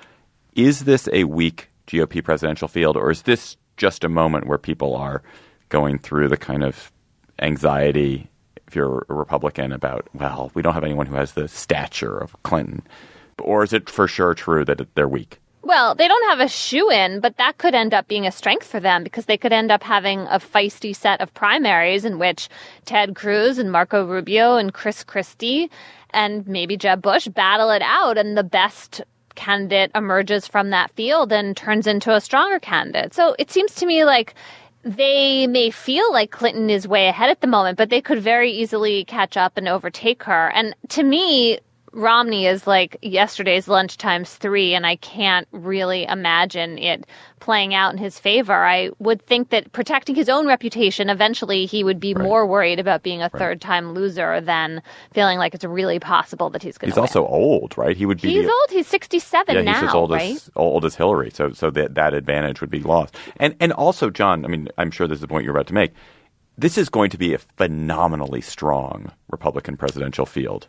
[0.55, 4.95] Is this a weak GOP presidential field, or is this just a moment where people
[4.95, 5.21] are
[5.69, 6.93] going through the kind of
[7.41, 8.31] anxiety
[8.69, 12.41] if you're a Republican about, well, we don't have anyone who has the stature of
[12.43, 12.83] Clinton?
[13.41, 15.41] Or is it for sure true that they're weak?
[15.63, 18.67] Well, they don't have a shoe in, but that could end up being a strength
[18.67, 22.49] for them because they could end up having a feisty set of primaries in which
[22.85, 25.71] Ted Cruz and Marco Rubio and Chris Christie
[26.11, 29.03] and maybe Jeb Bush battle it out, and the best
[29.35, 33.15] candidate emerges from that field and turns into a stronger candidate.
[33.15, 34.35] So it seems to me like
[34.97, 38.51] they may feel like Clinton is way ahead at the moment, but they could very
[38.51, 40.51] easily catch up and overtake her.
[40.55, 41.59] And to me,
[41.93, 47.07] Romney is like yesterday's lunch times three, and I can't really imagine it
[47.41, 48.53] playing out in his favor.
[48.53, 53.03] I would think that protecting his own reputation, eventually he would be more worried about
[53.03, 56.95] being a third time loser than feeling like it's really possible that he's going to
[56.95, 57.97] He's also old, right?
[57.97, 58.71] He would be He's old.
[58.71, 60.37] He's 67 yeah, now, he's as old right?
[60.37, 61.31] as old as Hillary.
[61.31, 63.15] So so that that advantage would be lost.
[63.37, 65.75] And and also, John, I mean, I'm sure this is the point you're about to
[65.75, 65.93] make.
[66.57, 70.67] This is going to be a phenomenally strong Republican presidential field.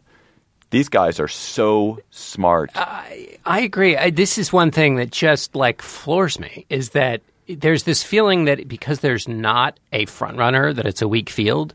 [0.72, 2.72] These guys are so smart.
[2.76, 3.98] I I agree.
[3.98, 8.46] I, this is one thing that just like floors me is that there's this feeling
[8.46, 11.74] that because there's not a front runner, that it's a weak field.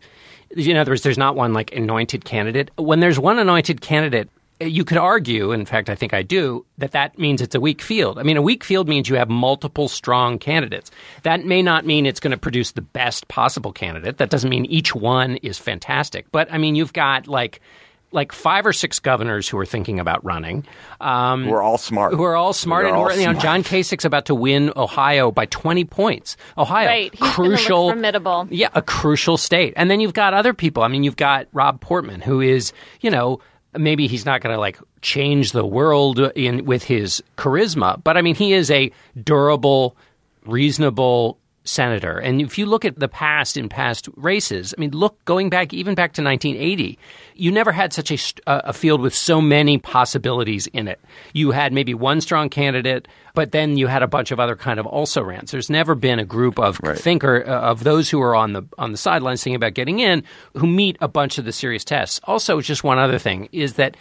[0.56, 2.70] In other words, there's not one like anointed candidate.
[2.76, 4.28] When there's one anointed candidate,
[4.60, 7.82] you could argue, in fact, I think I do, that that means it's a weak
[7.82, 8.18] field.
[8.20, 10.92] I mean, a weak field means you have multiple strong candidates.
[11.24, 14.18] That may not mean it's going to produce the best possible candidate.
[14.18, 16.30] That doesn't mean each one is fantastic.
[16.30, 17.60] But I mean, you've got like
[18.14, 20.64] like five or six governors who are thinking about running.
[21.00, 22.14] Um, We're all smart.
[22.14, 23.42] who are all smart, We're and all we're, you know, smart.
[23.42, 26.36] John Kasich's about to win Ohio by 20 points.
[26.56, 27.10] Ohio, Right.
[27.12, 28.46] He's gonna look crucial, formidable.
[28.50, 29.74] yeah, a crucial state.
[29.76, 30.82] And then you've got other people.
[30.82, 33.40] I mean, you've got Rob Portman, who is, you know,
[33.76, 38.22] maybe he's not going to like change the world in with his charisma, but I
[38.22, 39.96] mean, he is a durable,
[40.46, 42.18] reasonable senator.
[42.18, 45.72] And if you look at the past in past races, I mean, look going back
[45.72, 46.98] even back to 1980,
[47.34, 51.00] you never had such a, a field with so many possibilities in it.
[51.32, 54.78] You had maybe one strong candidate, but then you had a bunch of other kind
[54.78, 55.50] of also rans.
[55.50, 58.92] There's never been a group of thinker uh, of those who are on the on
[58.92, 60.22] the sidelines thinking about getting in
[60.54, 62.20] who meet a bunch of the serious tests.
[62.24, 63.96] Also, just one other thing is that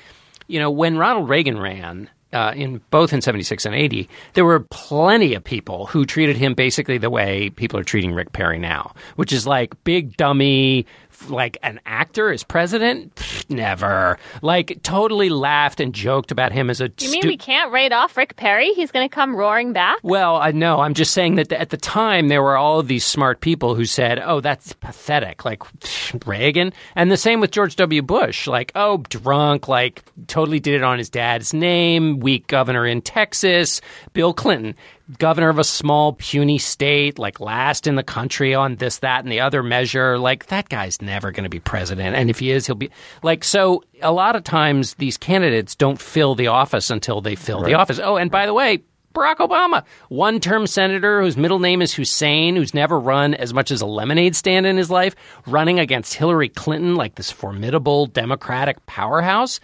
[0.47, 4.59] you know when Ronald Reagan ran uh, in both in 76 and 80, there were
[4.59, 8.93] plenty of people who treated him basically the way people are treating Rick Perry now,
[9.15, 10.85] which is like big dummy,
[11.29, 13.15] like an actor as president.
[13.15, 14.17] Pfft, never.
[14.41, 16.91] Like totally laughed and joked about him as a.
[16.99, 18.73] You mean we can't write off Rick Perry?
[18.73, 19.97] He's going to come roaring back?
[20.03, 20.79] Well, I know.
[20.79, 23.85] I'm just saying that at the time there were all of these smart people who
[23.85, 28.01] said, "Oh, that's pathetic," like pfft, Reagan, and the same with George W.
[28.01, 33.01] Bush, like, "Oh, drunk, like totally did it on his dad's name." Weak governor in
[33.01, 33.81] Texas.
[34.13, 34.75] Bill Clinton,
[35.19, 39.31] governor of a small puny state, like last in the country on this, that, and
[39.31, 40.17] the other measure.
[40.17, 42.89] Like that guy's never going to be president, and if he is, he'll be
[43.21, 43.43] like.
[43.43, 47.75] So a lot of times these candidates don't fill the office until they fill the
[47.75, 47.99] office.
[48.01, 48.83] Oh, and by the way.
[49.13, 53.69] Barack Obama, one term senator whose middle name is Hussein, who's never run as much
[53.69, 58.83] as a lemonade stand in his life, running against Hillary Clinton, like this formidable Democratic
[58.87, 59.59] powerhouse.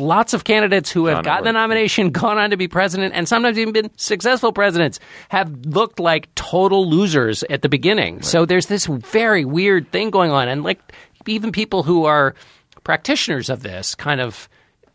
[0.00, 3.28] Lots of candidates who have John gotten the nomination, gone on to be president, and
[3.28, 8.22] sometimes even been successful presidents, have looked like total losers at the beginning.
[8.22, 10.48] So there's this very weird thing going on.
[10.48, 10.80] And like
[11.26, 12.34] even people who are
[12.82, 14.48] practitioners of this kind of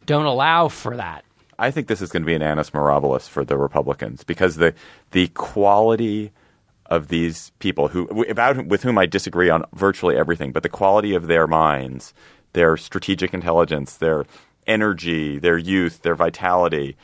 [0.06, 1.24] don't allow for that.
[1.58, 4.74] I think this is going to be an annus mirabilis for the Republicans because the
[5.12, 6.32] the quality
[6.88, 11.16] of these people who about with whom I disagree on virtually everything, but the quality
[11.16, 12.14] of their minds,
[12.54, 14.26] their strategic intelligence, their
[14.68, 16.98] energy, their youth, their vitality,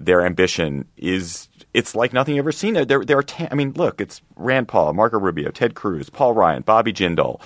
[0.00, 2.74] their ambition is it's like nothing you've ever seen.
[2.74, 6.34] There, there are ta- I mean, look, it's Rand Paul, Marco Rubio, Ted Cruz, Paul
[6.34, 7.40] Ryan, Bobby Jindal,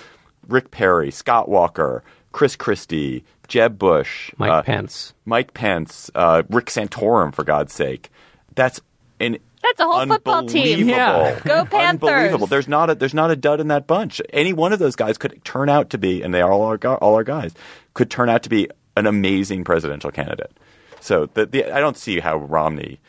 [0.47, 5.13] Rick Perry, Scott Walker, Chris Christie, Jeb Bush, Mike uh, Pence.
[5.25, 8.09] Mike Pence, uh, Rick Santorum, for God's sake.
[8.55, 8.79] That's
[9.19, 10.79] an That's a whole football team.
[10.79, 11.39] unbelievable- Yeah.
[11.45, 12.09] Go Panthers.
[12.09, 12.47] Unbelievable.
[12.47, 14.21] There's not a there's not a dud in that bunch.
[14.31, 16.77] Any one of those guys could turn out to be, and they are all our
[16.97, 17.53] all our guys,
[17.93, 20.51] could turn out to be an amazing presidential candidate.
[20.99, 22.99] So the, the, I don't see how Romney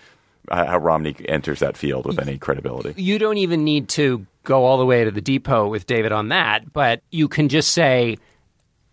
[0.51, 3.01] uh, how Romney enters that field with any credibility.
[3.01, 6.29] you don't even need to go all the way to the depot with David on
[6.29, 8.18] that, but you can just say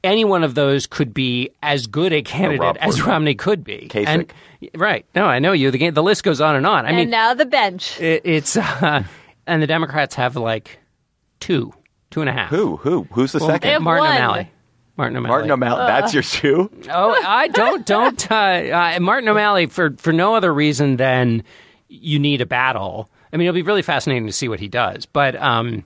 [0.04, 3.08] any one of those could be as good a candidate as Portman.
[3.14, 3.88] Romney could be.
[3.90, 4.08] Kasich.
[4.08, 4.34] And,
[4.76, 5.06] right.
[5.14, 5.70] No, I know you.
[5.72, 6.86] The, game- the list goes on and on.
[6.86, 8.00] I and mean, now the bench.
[8.00, 9.04] it, it's uh,
[9.46, 10.80] and the Democrats have like
[11.40, 11.74] two,
[12.12, 12.50] two and a half.
[12.50, 13.68] Who who who's the Well, second?
[13.68, 14.16] They have Martin one.
[14.16, 14.52] O'Malley.
[14.98, 15.30] Martin O'Malley.
[15.32, 15.88] Martin O'Malley.
[15.88, 16.70] That's your shoe.
[16.90, 21.44] Oh, I don't don't uh, uh, Martin O'Malley for for no other reason than
[21.88, 23.10] you need a battle.
[23.34, 25.06] I mean, it'll be really fascinating to see what he does.
[25.06, 25.84] But um,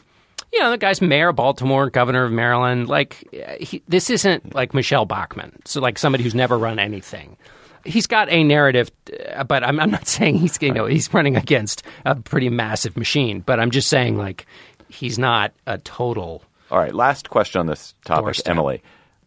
[0.52, 2.88] you know, the guy's mayor of Baltimore, governor of Maryland.
[2.88, 5.52] Like, uh, he, this isn't like Michele Bachmann.
[5.66, 7.38] So, like somebody who's never run anything.
[7.84, 8.90] He's got a narrative,
[9.36, 12.98] uh, but I'm, I'm not saying he's you know he's running against a pretty massive
[12.98, 13.42] machine.
[13.42, 14.46] But I'm just saying like
[14.88, 16.44] he's not a total.
[16.72, 18.52] All right, last question on this topic, Doorstep.
[18.52, 18.82] Emily.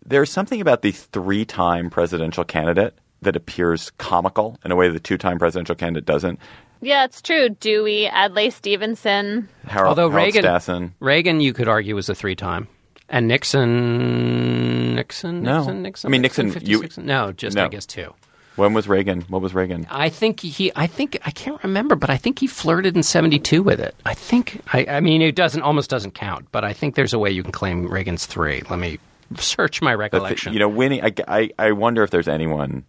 [0.09, 5.39] There's something about the three-time presidential candidate that appears comical in a way the two-time
[5.39, 6.39] presidential candidate doesn't.
[6.81, 7.49] Yeah, it's true.
[7.49, 9.49] Dewey, Adlai Stevenson.
[9.67, 10.93] Harold, Although Harold Reagan, Stassen.
[11.01, 12.69] Reagan, you could argue was a three time.
[13.09, 15.59] And Nixon, Nixon, No.
[15.59, 16.09] Nixon, Nixon.
[16.09, 18.13] I mean, Nixon, you- no, just I guess two.
[18.57, 19.23] When was Reagan?
[19.29, 19.87] What was Reagan?
[19.89, 20.73] I think he.
[20.75, 23.95] I think I can't remember, but I think he flirted in '72 with it.
[24.05, 24.61] I think.
[24.73, 27.45] I, I mean, it doesn't almost doesn't count, but I think there's a way you
[27.45, 28.63] can claim Reagan's three.
[28.69, 28.99] Let me
[29.37, 30.53] search my But the- recollection.
[30.53, 31.03] you know, winning.
[31.05, 32.85] I, I, I wonder if there's anyone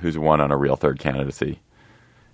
[0.00, 1.60] who's won on a real third candidacy.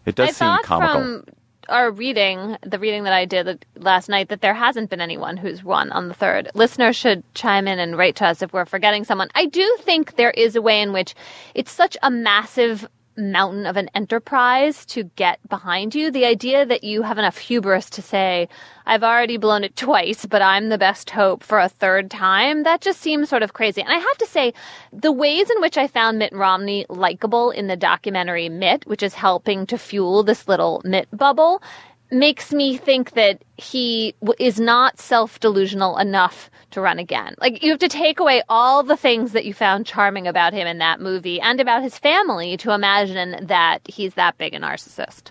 [0.07, 0.95] It does I seem comical.
[1.01, 1.25] from
[1.69, 5.63] our reading, the reading that I did last night, that there hasn't been anyone who's
[5.63, 6.51] won on the third.
[6.55, 9.29] Listeners should chime in and write to us if we're forgetting someone.
[9.35, 11.15] I do think there is a way in which
[11.55, 16.11] it's such a massive mountain of an enterprise to get behind you.
[16.11, 18.49] The idea that you have enough hubris to say,
[18.89, 22.81] I've already blown it twice, but I'm the best hope for a third time, that
[22.81, 23.83] just seems sort of crazy.
[23.83, 24.55] And I have to say,
[24.95, 29.13] the ways in which I found Mitt Romney likable in the documentary Mitt, which is
[29.13, 31.63] helping to fuel this little Mitt bubble,
[32.11, 37.35] makes me think that he is not self delusional enough to run again.
[37.39, 40.67] Like, you have to take away all the things that you found charming about him
[40.67, 45.31] in that movie and about his family to imagine that he's that big a narcissist.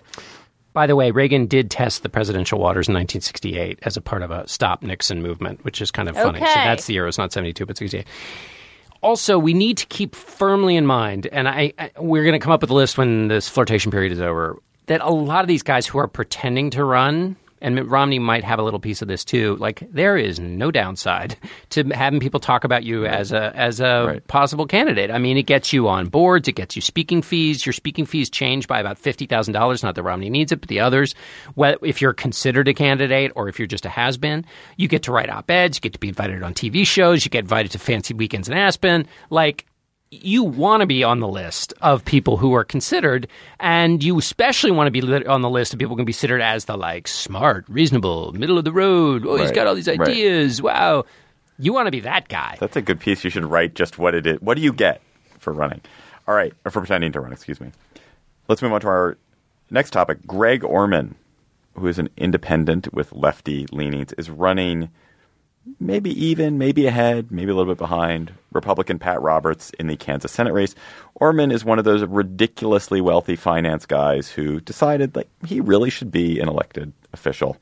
[0.72, 4.30] By the way, Reagan did test the presidential waters in 1968 as a part of
[4.30, 6.38] a Stop Nixon movement, which is kind of funny.
[6.38, 7.06] So that's the year.
[7.08, 8.06] It's not 72, but 68.
[9.00, 12.52] Also, we need to keep firmly in mind, and I, I we're going to come
[12.52, 15.62] up with a list when this flirtation period is over, that a lot of these
[15.62, 19.08] guys who are pretending to run, and Mitt Romney might have a little piece of
[19.08, 19.56] this too.
[19.56, 21.36] Like there is no downside
[21.70, 24.26] to having people talk about you as a as a Right.
[24.28, 25.10] possible candidate.
[25.10, 27.66] I mean, it gets you on boards, it gets you speaking fees.
[27.66, 29.82] Your speaking fees change by about fifty thousand dollars.
[29.82, 31.14] Not that Romney needs it, but the others.
[31.56, 34.44] Well, if you're considered a candidate or if you're just a has been,
[34.76, 35.76] you get to write op eds.
[35.76, 37.24] You get to be invited on TV shows.
[37.24, 39.06] You get invited to fancy weekends in Aspen.
[39.30, 39.66] Like
[40.10, 43.28] you want to be on the list of people who are considered,
[43.60, 46.40] and you especially want to be on the list of people who can be considered
[46.40, 49.26] as the like smart, reasonable, middle of the road.
[49.26, 50.00] Oh, he's got all these right.
[50.00, 50.62] ideas.
[50.62, 51.04] Wow,
[51.58, 52.56] you want to be that guy.
[52.58, 53.22] That's a good piece.
[53.24, 54.40] You should write just what it is.
[54.40, 55.02] What do you get
[55.38, 55.80] for running?
[56.26, 57.32] All right, or for pretending to run.
[57.32, 57.72] Excuse me.
[58.48, 59.18] Let's move on to our
[59.70, 60.26] next topic.
[60.26, 61.16] Greg Orman,
[61.74, 64.90] who is an independent with lefty leanings, is running
[65.80, 70.32] maybe even, maybe ahead, maybe a little bit behind Republican Pat Roberts in the Kansas
[70.32, 70.74] Senate race.
[71.14, 76.10] Orman is one of those ridiculously wealthy finance guys who decided like he really should
[76.10, 77.56] be an elected official,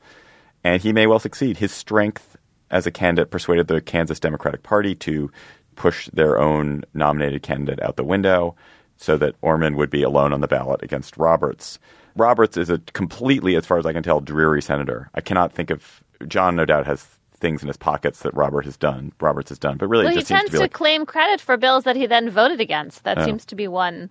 [0.63, 1.57] and he may well succeed.
[1.57, 2.37] His strength
[2.69, 5.31] as a candidate persuaded the Kansas Democratic Party to
[5.75, 8.55] push their own nominated candidate out the window
[8.97, 11.79] so that Orman would be alone on the ballot against Roberts.
[12.15, 15.09] Roberts is a completely, as far as I can tell, dreary senator.
[15.13, 16.55] I cannot think of John.
[16.55, 17.05] No doubt has
[17.39, 19.11] things in his pockets that Robert has done.
[19.21, 21.83] Roberts has done, but really, Well, he tends to to, like claim credit for bills
[21.83, 23.03] that he then voted against.
[23.03, 23.25] That Oh.
[23.25, 24.09] seems to be one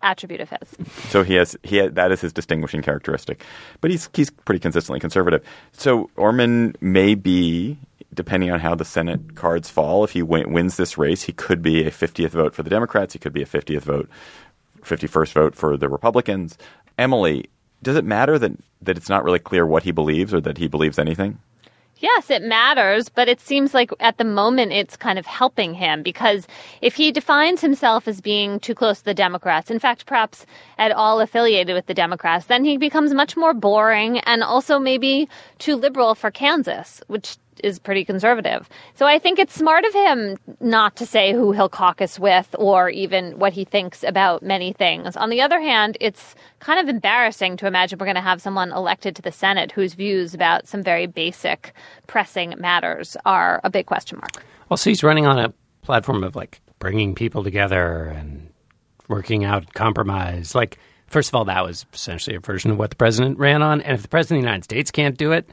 [0.00, 0.86] attribute of his.
[1.10, 3.42] So he has he ha that is his distinguishing characteristic,
[3.80, 5.42] but he's he's pretty consistently conservative.
[5.72, 7.78] So Orman may be,
[8.14, 11.62] depending on how the Senate cards fall, if he win, wins this race, he could
[11.62, 13.12] be a 50th vote for the Democrats.
[13.12, 14.08] He could be a 50th vote,
[14.82, 16.56] 51st vote for the Republicans.
[16.96, 17.46] Emily,
[17.82, 20.68] does it matter that that it's not really clear what he believes or that he
[20.68, 21.38] believes anything?
[22.00, 26.04] Yes, it matters, but it seems like at the moment it's kind of helping him
[26.04, 26.46] because
[26.80, 30.46] if he defines himself as being too close to the Democrats, in fact, perhaps
[30.78, 35.28] at all affiliated with the Democrats, then he becomes much more boring and also maybe
[35.58, 38.68] too liberal for Kansas, which is pretty conservative.
[38.94, 42.90] So I think it's smart of him not to say who he'll caucus with or
[42.90, 45.16] even what he thinks about many things.
[45.16, 48.72] On the other hand, it's kind of embarrassing to imagine we're going to have someone
[48.72, 51.72] elected to the Senate whose views about some very basic
[52.06, 54.44] pressing matters are a big question mark.
[54.68, 58.50] Well, so he's running on a platform of like bringing people together and
[59.08, 60.54] working out compromise.
[60.54, 63.80] Like, first of all, that was essentially a version of what the president ran on.
[63.80, 65.48] And if the president of the United States can't do it,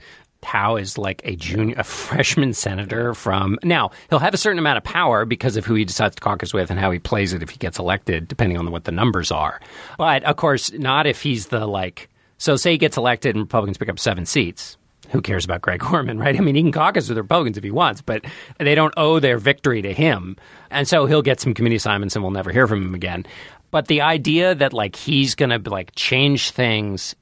[0.45, 3.91] how is like a junior, a freshman senator from now?
[4.09, 6.69] He'll have a certain amount of power because of who he decides to caucus with
[6.69, 9.59] and how he plays it if he gets elected, depending on what the numbers are.
[9.97, 12.09] But of course, not if he's the like.
[12.37, 14.77] So, say he gets elected and Republicans pick up seven seats
[15.11, 16.35] who cares about Greg Orman, right?
[16.35, 18.25] I mean, he can caucus with Republicans if he wants, but
[18.57, 20.35] they don't owe their victory to him.
[20.69, 23.25] And so he'll get some committee assignments and we'll never hear from him again.
[23.71, 27.15] But the idea that like he's going to like change things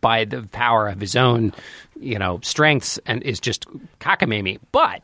[0.00, 1.52] by the power of his own,
[2.00, 3.66] you know, strengths and is just
[4.00, 4.58] cockamamie.
[4.72, 5.02] But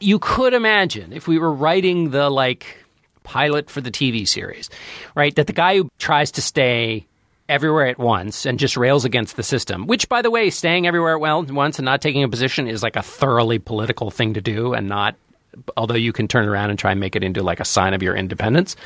[0.00, 2.84] you could imagine if we were writing the like
[3.22, 4.70] pilot for the TV series,
[5.14, 5.34] right?
[5.34, 7.06] That the guy who tries to stay
[7.48, 11.14] everywhere at once and just rails against the system, which by the way, staying everywhere
[11.14, 14.72] at once and not taking a position is like a thoroughly political thing to do
[14.72, 15.16] and not
[15.76, 18.02] although you can turn around and try and make it into like a sign of
[18.02, 18.76] your independence.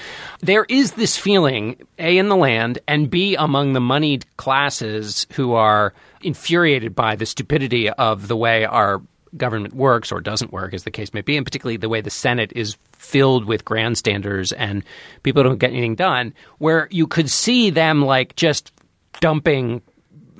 [0.40, 5.54] There is this feeling, A, in the land, and B, among the moneyed classes who
[5.54, 5.92] are
[6.22, 9.02] infuriated by the stupidity of the way our
[9.36, 12.10] government works or doesn't work, as the case may be, and particularly the way the
[12.10, 14.84] Senate is filled with grandstanders and
[15.22, 18.72] people don't get anything done, where you could see them like just
[19.20, 19.82] dumping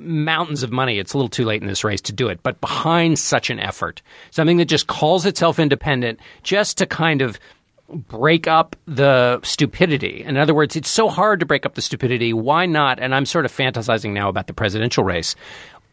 [0.01, 0.99] mountains of money.
[0.99, 3.59] It's a little too late in this race to do it, but behind such an
[3.59, 7.39] effort, something that just calls itself independent, just to kind of
[7.89, 10.23] break up the stupidity.
[10.23, 12.33] In other words, it's so hard to break up the stupidity.
[12.33, 12.99] Why not?
[12.99, 15.35] And I'm sort of fantasizing now about the presidential race.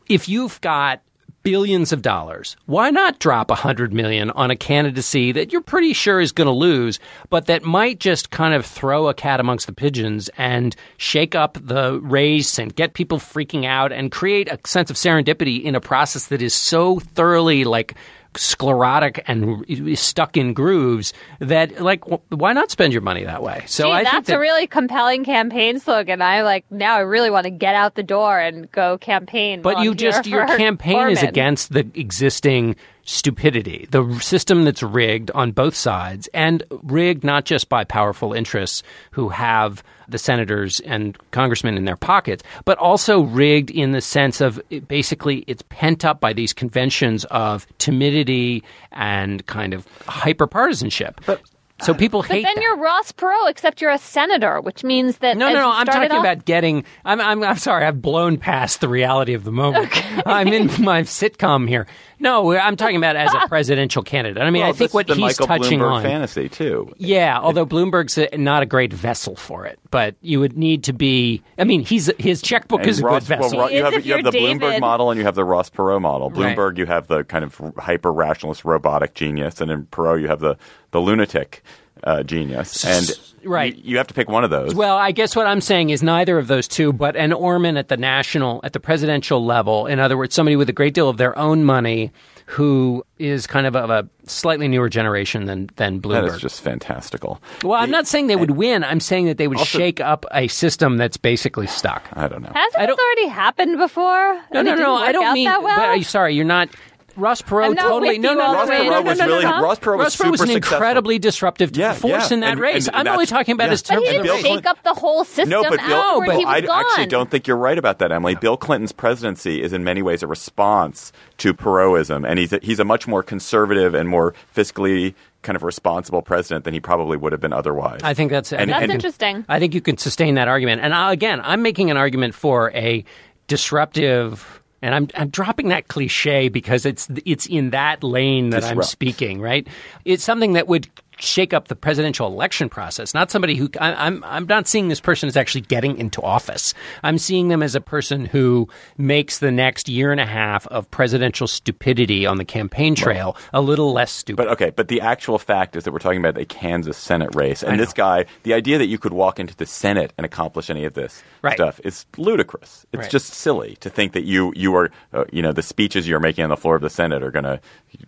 [0.09, 1.02] If you've got
[1.49, 5.94] billions of dollars, why not drop a hundred million on a candidacy that you're pretty
[5.94, 9.66] sure is going to lose, but that might just kind of throw a cat amongst
[9.66, 14.59] the pigeons and shake up the race and get people freaking out and create a
[14.66, 17.94] sense of serendipity in a process that is so thoroughly like
[18.39, 19.64] sclerotic and
[19.99, 24.03] stuck in grooves that like why not spend your money that way so Gee, i
[24.05, 26.22] that's think that, a really compelling campaign slogan.
[26.22, 26.97] I like now.
[26.97, 29.62] I really want to get out the door and go campaign.
[29.62, 32.76] but you just your campaign is against the existing
[33.09, 33.88] stupidity.
[33.90, 38.82] The system that's rigged on both sides and rigged not just by powerful interests
[39.12, 44.42] who have the senators and congressmen in their pockets but also rigged in the sense
[44.42, 51.14] of it, basically it's pent up by these conventions of timidity and kind of hyperpartisanship.
[51.24, 51.40] But
[51.80, 52.42] so people hate.
[52.42, 52.62] But then that.
[52.62, 55.70] you're Ross Perot, except you're a senator, which means that No, no, no.
[55.70, 56.84] I'm talking off- about getting.
[57.04, 57.84] I'm, I'm, I'm sorry.
[57.84, 59.90] I've blown past the reality of the moment.
[60.26, 61.86] I'm in my sitcom here.
[62.20, 64.42] No, I'm talking about as a presidential candidate.
[64.42, 66.02] I mean, Well, I think what the he's Michael touching Bloomberg on.
[66.02, 66.92] fantasy too.
[66.96, 70.92] Yeah, although Bloomberg's a, not a great vessel for it, but you would need to
[70.92, 71.42] be.
[71.58, 73.58] I mean, he's his checkbook And is a Ross, good vessel.
[73.58, 76.00] Well, you have you have the you're Bloomberg model and you have the Ross Perot
[76.02, 76.30] model.
[76.30, 76.56] Right.
[76.56, 80.40] Bloomberg, you have the kind of hyper rationalist robotic genius, and in Perot, you have
[80.40, 80.56] the
[80.93, 81.62] the lunatic
[82.05, 82.84] uh, genius.
[82.84, 83.11] And
[83.45, 83.76] Right.
[83.76, 84.74] you, you have to pick one of those.
[84.74, 87.89] Well, I guess what I'm saying is neither of those two, but an Orman at
[87.89, 89.86] the national, at the presidential level.
[89.86, 92.11] In other words, somebody with a great deal of their own money
[92.47, 96.34] who is kind of of a slightly newer generation than than that Bloomberg.
[96.36, 97.41] is just fantastical.
[97.62, 98.82] well, I'm not saying they would win.
[98.84, 102.03] I'm saying that they would Also- shake up a system that's basically stuck.
[102.14, 102.51] I don't know.
[102.55, 104.34] Hasn't this already happened before?
[104.53, 104.95] No, And no, no.
[104.97, 105.45] I don't mean.
[105.47, 105.62] well?
[105.62, 106.34] But sorry?
[106.34, 106.70] You're not.
[107.18, 109.98] Ross Perot totally no no no no no Ross no was no really- Ross Perot
[109.98, 112.34] was Perot was an incredibly disruptive Yeah, force yeah.
[112.34, 112.86] in that And- race.
[112.88, 113.70] and I'm only talking about yeah.
[113.70, 114.42] his But term he didn't race.
[114.42, 116.80] Bill shake up the whole system No, but Bill, but he was I gone.
[116.86, 118.34] actually don't think you're right about that, Emily.
[118.36, 122.78] Bill Clinton's presidency is in many ways a response to Perotism, and he's a, he's
[122.78, 127.32] a much more conservative and more fiscally kind of responsible president than he probably would
[127.32, 128.00] have been otherwise.
[128.02, 129.44] I think that's And- That's think- interesting.
[129.48, 130.82] I think you can sustain that argument.
[130.82, 133.04] And I, again, I'm making an argument for a
[133.46, 134.57] disruptive.
[134.80, 139.40] And I'm, I'm dropping that cliche because it's it's in that lane that I'm speaking,
[139.40, 139.66] right?
[140.04, 140.88] It's something that would
[141.20, 143.14] shake up the presidential election process.
[143.14, 146.74] Not somebody who I, I'm I'm not seeing this person as actually getting into office.
[147.02, 150.90] I'm seeing them as a person who makes the next year and a half of
[150.90, 154.36] presidential stupidity on the campaign trail a little less stupid.
[154.36, 157.62] But okay, but the actual fact is that we're talking about a Kansas Senate race,
[157.62, 160.84] and this guy, the idea that you could walk into the Senate and accomplish any
[160.84, 161.54] of this Right.
[161.54, 162.86] stuff is ludicrous.
[162.92, 163.10] It's Right.
[163.10, 166.44] just silly to think that you you are, uh, you know, the speeches you're making
[166.44, 167.60] on the floor of the Senate are going to,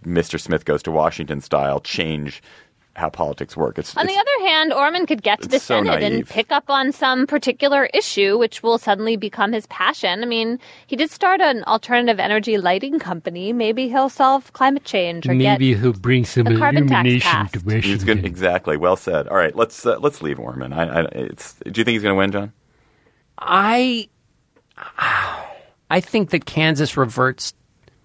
[0.06, 0.40] Mr.
[0.40, 2.42] Smith goes to Washington style, change
[3.00, 3.78] how politics work.
[3.78, 6.70] It's, On the other hand, Orman could get to the so Senate and pick up
[6.70, 10.22] on some particular issue, which will suddenly become his passion.
[10.22, 13.52] I mean, he did start an alternative energy lighting company.
[13.52, 17.56] Maybe he'll solve climate change or get he'll bring some the carbon tax passed.
[17.66, 18.04] He's.
[18.04, 18.76] Exactly.
[18.76, 19.26] Well said.
[19.28, 20.72] All right, let's uh, let's leave Orman.
[20.72, 22.52] I, I, it's, do you think he's going to win, John?
[23.38, 24.08] I
[25.90, 27.54] I think that Kansas reverts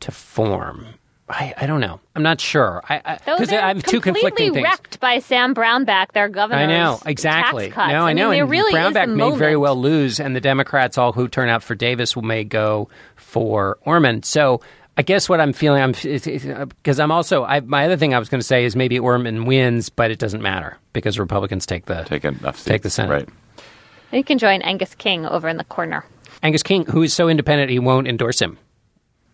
[0.01, 0.87] to form.
[1.27, 1.99] I, I don't know.
[2.15, 2.83] I'm not sure.
[2.87, 4.63] I Though because they're I have two conflicting completely things.
[4.63, 6.59] wrecked by Sam Brownback, their governor.
[6.61, 7.65] I know exactly.
[7.65, 7.91] Tax cuts.
[7.91, 8.29] No, I know.
[8.29, 11.27] mean, there and really Brownback the may very well lose, and the Democrats, all who
[11.27, 14.23] turn out for Davis, may go for Orman.
[14.23, 14.61] So.
[14.97, 17.43] I guess what I'm feeling, I'm because uh, I'm also.
[17.43, 20.19] I, my other thing I was going to say is maybe Orman wins, but it
[20.19, 22.69] doesn't matter because Republicans take the Take enough seats.
[22.69, 23.11] Take the Senate.
[23.11, 23.29] Right.
[24.13, 26.05] You can join Angus King over in the corner.
[26.41, 28.57] Angus King, who is so independent he won't endorse him.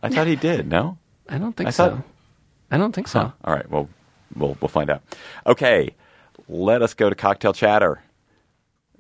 [0.02, 0.68] I thought he did.
[0.68, 0.98] No.
[1.30, 1.90] I don't think I so.
[1.92, 2.04] thought-
[2.72, 3.20] I don't think so.
[3.20, 3.32] Huh.
[3.44, 3.70] All right.
[3.70, 3.90] Well,
[4.36, 5.02] we'll we'll find out.
[5.46, 5.94] Okay.
[6.48, 8.02] Let us go to cocktail chatter.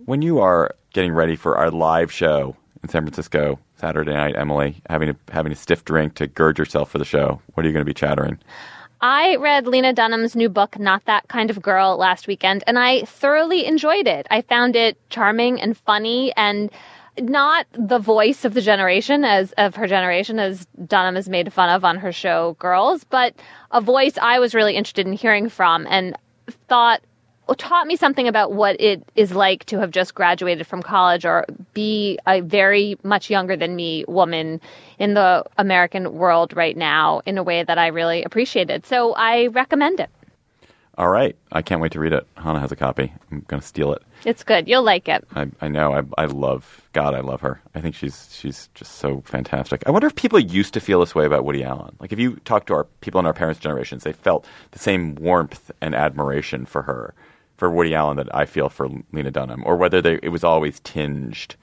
[0.05, 4.81] When you are getting ready for our live show in San Francisco Saturday night, Emily,
[4.89, 7.73] having a having a stiff drink to gird yourself for the show, what are you
[7.73, 8.37] going to be chattering?
[9.03, 13.01] I read Lena Dunham's new book, Not That Kind of Girl, last weekend, and I
[13.05, 14.27] thoroughly enjoyed it.
[14.29, 16.69] I found it charming and funny and
[17.19, 21.69] not the voice of the generation as of her generation as Dunham is made fun
[21.69, 23.35] of on her show Girls, but
[23.71, 26.15] a voice I was really interested in hearing from and
[26.67, 27.01] thought
[27.57, 31.45] taught me something about what it is like to have just graduated from college or
[31.73, 34.61] be a very much younger than me woman
[34.99, 38.85] in the American world right now in a way that I really appreciated.
[38.85, 40.09] So I recommend it.
[40.97, 41.35] All right.
[41.51, 42.27] I can't wait to read it.
[42.35, 43.13] Hannah has a copy.
[43.31, 44.03] I'm going to steal it.
[44.25, 44.67] It's good.
[44.67, 45.25] You'll like it.
[45.35, 45.93] I, I know.
[45.93, 47.15] I, I love God.
[47.15, 47.61] I love her.
[47.73, 49.83] I think she's she's just so fantastic.
[49.87, 51.95] I wonder if people used to feel this way about Woody Allen.
[51.99, 55.15] Like if you talk to our people in our parents' generations, they felt the same
[55.15, 57.13] warmth and admiration for her,
[57.57, 60.81] for Woody Allen that I feel for Lena Dunham, or whether they, it was always
[60.81, 61.55] tinged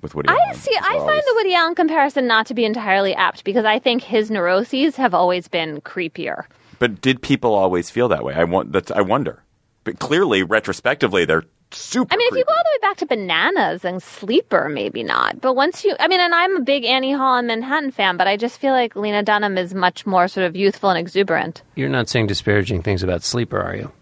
[0.00, 0.54] with Woody I Allen.
[0.56, 0.76] see.
[0.76, 4.30] I find the Woody Allen comparison not to be entirely apt because I think his
[4.30, 6.44] neuroses have always been creepier.
[6.78, 8.34] But did people always feel that way?
[8.34, 8.72] I want.
[8.72, 8.90] That's.
[8.90, 9.42] I wonder.
[9.84, 12.12] But clearly, retrospectively, they're super.
[12.12, 15.40] I mean, if you go all the way back to Bananas and Sleeper, maybe not.
[15.40, 18.26] But once you, I mean, and I'm a big Annie Hall and Manhattan fan, but
[18.26, 21.62] I just feel like Lena Dunham is much more sort of youthful and exuberant.
[21.76, 23.92] You're not saying disparaging things about Sleeper, are you?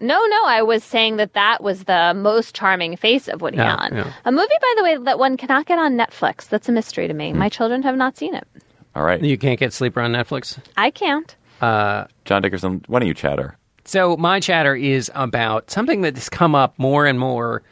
[0.00, 3.76] No, no, I was saying that that was the most charming face of Woody Yeah,
[3.76, 3.94] Allen.
[3.96, 4.12] yeah.
[4.24, 6.48] A movie, by the way, that one cannot get on Netflix.
[6.48, 7.30] That's a mystery to me.
[7.32, 7.38] Hmm.
[7.38, 8.46] My children have not seen it.
[8.96, 10.58] All right, You can't get Sleeper on Netflix?
[10.76, 11.34] I can't.
[11.60, 12.84] John Dickerson.
[12.86, 13.56] Why don't you chatter?
[13.84, 17.62] So my chatter is about something that has come up more and more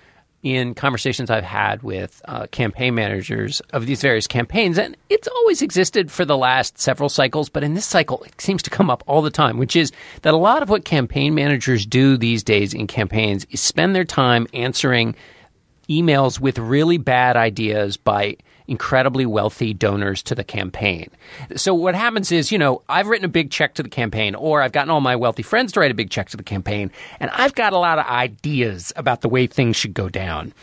[0.42, 5.62] in conversations I've had with uh, campaign managers of these various campaigns, and it's always
[5.62, 9.04] existed for the last several cycles, but in this cycle, it seems to come up
[9.06, 12.74] all the time, which is that a lot of what campaign managers do these days
[12.74, 15.14] in campaigns is spend their time answering
[15.88, 18.36] emails with really bad ideas by
[18.72, 21.10] incredibly wealthy donors to the campaign.
[21.56, 24.62] So what happens is, you know, I've written a big check to the campaign or
[24.62, 27.30] I've gotten all my wealthy friends to write a big check to the campaign and
[27.34, 30.54] I've got a lot of ideas about the way things should go down.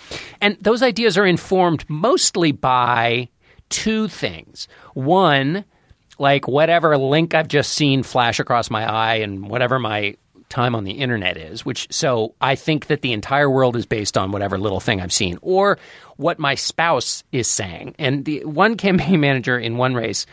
[0.41, 3.29] And those ideas are informed mostly by
[3.69, 4.67] two things.
[4.95, 5.63] One,
[6.17, 10.15] like whatever link I've just seen flash across my eye and whatever my
[10.49, 14.17] time on the internet is, which so I think that the entire world is based
[14.17, 15.77] on whatever little thing I've seen or
[16.17, 17.95] what my spouse is saying.
[17.97, 20.25] And the one campaign manager in one race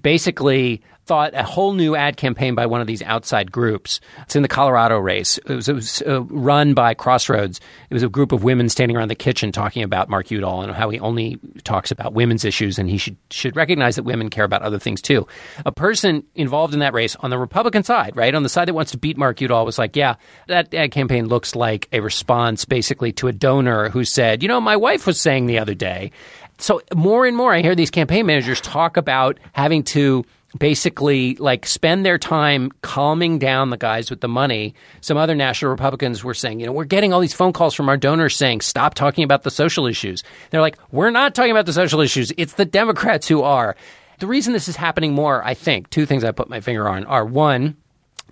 [0.00, 3.98] basically thought a whole new ad campaign by one of these outside groups.
[4.22, 5.38] It's in the Colorado race.
[5.38, 7.60] It was, it was uh, run by Crossroads.
[7.88, 10.72] It was a group of women standing around the kitchen talking about Mark Udall and
[10.72, 14.44] how he only talks about women's issues and he should should recognize that women care
[14.44, 15.26] about other things too.
[15.64, 18.74] A person involved in that race on the Republican side, right, on the side that
[18.74, 22.66] wants to beat Mark Udall, was like, "Yeah, that ad campaign looks like a response
[22.66, 26.12] basically to a donor who said, you know, my wife was saying the other day."
[26.58, 30.24] So more and more, I hear these campaign managers talk about having to
[30.56, 34.74] basically like spend their time calming down the guys with the money.
[35.00, 37.88] Some other national Republicans were saying, you know, we're getting all these phone calls from
[37.88, 40.22] our donors saying, stop talking about the social issues.
[40.50, 42.32] They're like, we're not talking about the social issues.
[42.38, 43.76] It's the Democrats who are.
[44.20, 47.04] The reason this is happening more, I think, two things I put my finger on
[47.04, 47.76] are one,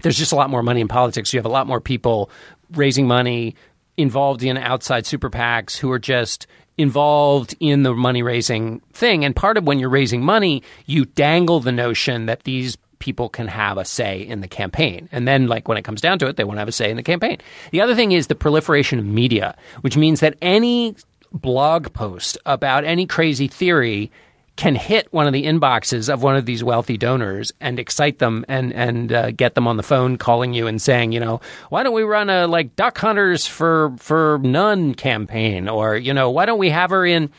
[0.03, 1.33] there's just a lot more money in politics.
[1.33, 2.31] You have a lot more people
[2.73, 3.55] raising money,
[3.97, 6.47] involved in outside super PACs who are just
[6.79, 9.25] involved in the money raising thing.
[9.25, 13.47] And part of when you're raising money, you dangle the notion that these people can
[13.47, 15.09] have a say in the campaign.
[15.13, 16.91] And then, like, when it comes down to it, they want to have a say
[16.91, 17.39] in the campaign.
[17.71, 20.97] The other thing is the proliferation of media, which means that any
[21.33, 24.11] blog post about any crazy theory
[24.57, 28.45] can hit one of the inboxes of one of these wealthy donors and excite them
[28.49, 31.83] and and uh, get them on the phone calling you and saying, you know, why
[31.83, 36.47] don't we run a like duck hunters for for none campaign or you know, why
[36.47, 37.31] don't we have her in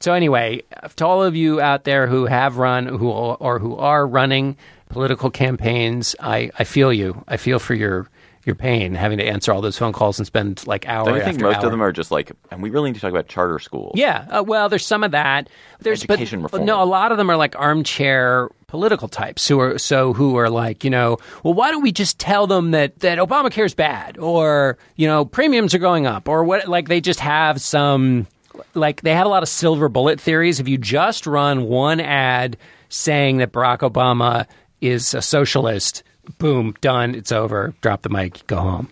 [0.00, 0.62] so anyway,
[0.96, 4.56] to all of you out there who have run who or who are running
[4.88, 7.24] political campaigns, I, I feel you.
[7.26, 8.08] I feel for your
[8.48, 11.06] your pain having to answer all those phone calls and spend like hours.
[11.06, 11.66] Don't you think most hour.
[11.66, 13.92] of them are just like, and we really need to talk about charter schools?
[13.94, 15.48] Yeah, uh, well, there's some of that.
[15.78, 16.64] There's but- Education reform.
[16.64, 20.50] No, a lot of them are like armchair political types who are so who are
[20.50, 24.18] like, you know, well, why don't we just tell them that that Obamacare is bad,
[24.18, 26.66] or you know, premiums are going up, or what?
[26.66, 28.26] Like they just have some,
[28.74, 30.58] like they have a lot of silver bullet theories.
[30.58, 32.56] If you just run one ad
[32.88, 34.46] saying that Barack Obama
[34.80, 36.02] is a socialist,
[36.38, 37.74] boom, done, it's over.
[37.80, 38.88] Drop the mic, go home.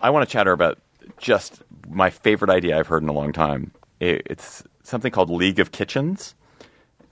[0.00, 0.78] I want to chatter about
[1.18, 3.72] just my favorite idea I've heard in a long time.
[4.00, 6.34] It's something called League of Kitchens.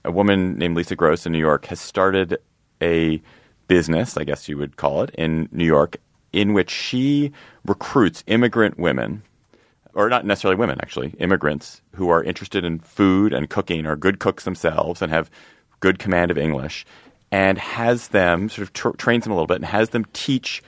[0.05, 2.37] A woman named Lisa Gross in New York has started
[2.81, 3.21] a
[3.67, 5.97] business, I guess you would call it, in New York,
[6.33, 7.31] in which she
[7.65, 9.21] recruits immigrant women,
[9.93, 14.19] or not necessarily women, actually, immigrants who are interested in food and cooking, are good
[14.19, 15.29] cooks themselves, and have
[15.79, 16.85] good command of English,
[17.31, 20.63] and has them sort of tr- trains them a little bit and has them teach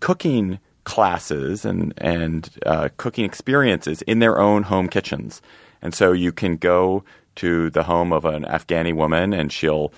[0.00, 5.42] cooking classes and and uh, cooking experiences in their own home kitchens.
[5.82, 7.04] And so you can go
[7.36, 9.92] to the home of an Afghani woman, and she'll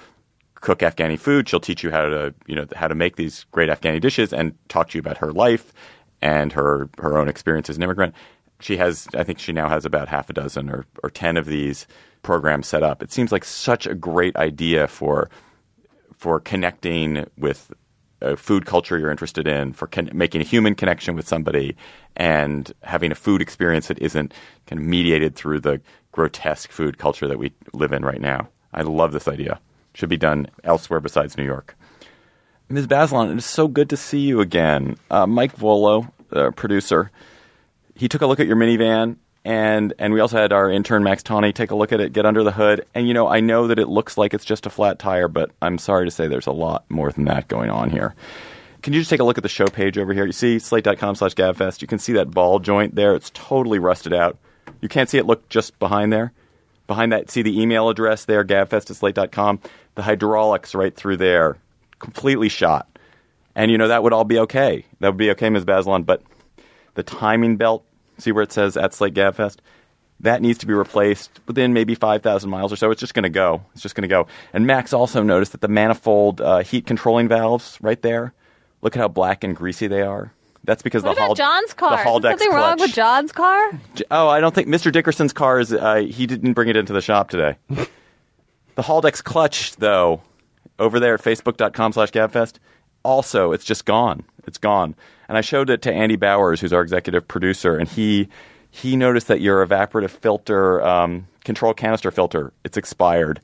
[0.56, 1.48] cook Afghani food.
[1.48, 4.54] She'll teach you how to you know how to make these great Afghani dishes and
[4.68, 5.72] talk to you about her life.
[6.20, 8.14] and her her own experience as an immigrant.
[8.60, 11.46] She has, I think, she now has about half a dozen or, or ten of
[11.46, 11.86] these
[12.22, 13.02] programs set up.
[13.02, 15.28] It seems like such a great idea for
[16.22, 17.72] for connecting with
[18.20, 21.76] a food culture you're interested in, for con- making a human connection with somebody,
[22.14, 24.32] and having a food experience that isn't
[24.68, 25.80] kind of mediated through the
[26.12, 28.48] grotesque food culture that we live in right now.
[28.72, 29.58] I love this idea.
[29.94, 31.76] Should be done elsewhere besides New York.
[32.68, 32.86] Ms.
[32.86, 34.94] Bazelon, it is so good to see you again.
[35.10, 37.10] Uh, Mike Vuolo, uh, producer,
[37.96, 41.22] he took a look at your minivan, and and we also had our intern Max
[41.22, 43.66] Tawney take a look at it, get under the hood, and you know I know
[43.68, 46.46] that it looks like it's just a flat tire, but I'm sorry to say there's
[46.46, 48.14] a lot more than that going on here.
[48.82, 50.26] Can you just take a look at the show page over here?
[50.26, 51.82] You see slate.com slash gabfest.
[51.82, 53.14] You can see that ball joint there.
[53.14, 54.38] It's totally rusted out.
[54.80, 55.26] You can't see it.
[55.26, 56.32] Look just behind there.
[56.88, 59.60] Behind that, see the email address there, gabfest at slate.com.
[59.94, 61.58] The hydraulics right through there,
[62.00, 62.88] completely shot.
[63.54, 64.84] And you know, that would all be okay.
[65.00, 65.64] That would be okay, Ms.
[65.64, 66.22] Bazelon, but
[66.94, 67.84] the timing belt,
[68.22, 69.58] see where it says at Slate Gabfest?
[70.20, 72.90] That needs to be replaced within maybe 5,000 miles or so.
[72.92, 73.62] It's just going to go.
[73.72, 74.28] It's just going to go.
[74.52, 78.32] And Max also noticed that the manifold uh, heat controlling valves right there,
[78.82, 80.32] look at how black and greasy they are.
[80.64, 81.90] That's because What the Hall, John's car?
[82.20, 83.72] The Is something wrong with John's car?
[84.12, 84.92] Oh, I don't think Mr.
[84.92, 85.72] Dickerson's car is.
[85.72, 87.56] Uh, he didn't bring it into the shop today.
[87.68, 90.22] the Haldex clutch, though,
[90.78, 92.58] over there at facebook.com slash gabfest,
[93.02, 94.22] also, it's just gone.
[94.46, 94.94] It's gone.
[95.28, 98.28] And I showed it to Andy Bowers, who's our executive producer, and he
[98.70, 103.40] he noticed that your evaporative filter, um, control canister filter, it's expired.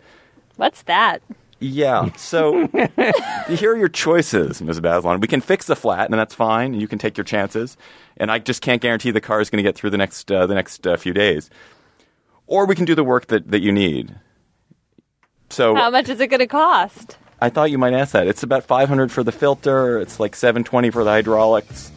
[0.57, 1.23] What's that?
[1.61, 2.11] Yeah.
[2.17, 2.67] So
[3.49, 4.81] here are your choices, Ms.
[4.81, 5.21] Bazelon.
[5.21, 6.73] We can fix the flat, and that's fine.
[6.73, 7.77] and You can take your chances.
[8.17, 10.47] And I just can't guarantee the car is going to get through the next uh,
[10.47, 11.51] the next uh, few days.
[12.47, 14.15] Or we can do the work that, that you need.
[15.51, 17.19] So How much is it going to cost?
[17.41, 18.27] I thought you might ask that.
[18.27, 20.01] It's about 500 for the filter.
[20.01, 21.93] It's like 720 for the hydraulics.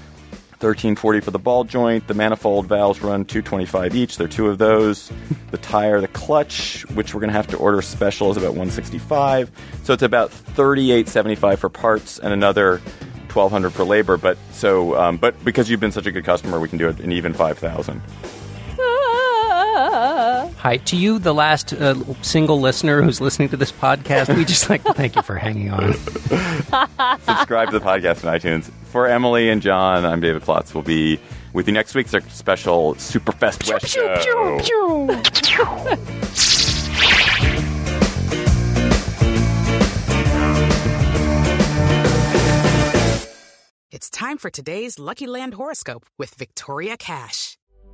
[0.62, 2.08] 1340 for the ball joint.
[2.08, 4.18] The manifold valves run 225 each.
[4.18, 5.12] There are two of those.
[5.50, 9.50] The tire, the clutch, which we're going to have to order special, is about 165.
[9.84, 12.78] So it's about 3875 for parts and another
[13.34, 14.18] 1200 for labor.
[14.18, 17.00] But so, um, but because you've been such a good customer, we can do it
[17.00, 18.00] an even 5000.
[20.58, 24.36] Hi, to you, the last uh, single listener who's listening to this podcast.
[24.36, 25.94] We just like to thank you for hanging on.
[27.22, 28.72] Subscribe to the podcast on iTunes.
[28.86, 30.74] For Emily and John, I'm David Plotz.
[30.76, 31.20] We'll be
[31.54, 34.60] with you next week's our special Superfest West show.
[43.92, 47.58] It's time for today's Lucky Land horoscope with Victoria Cash.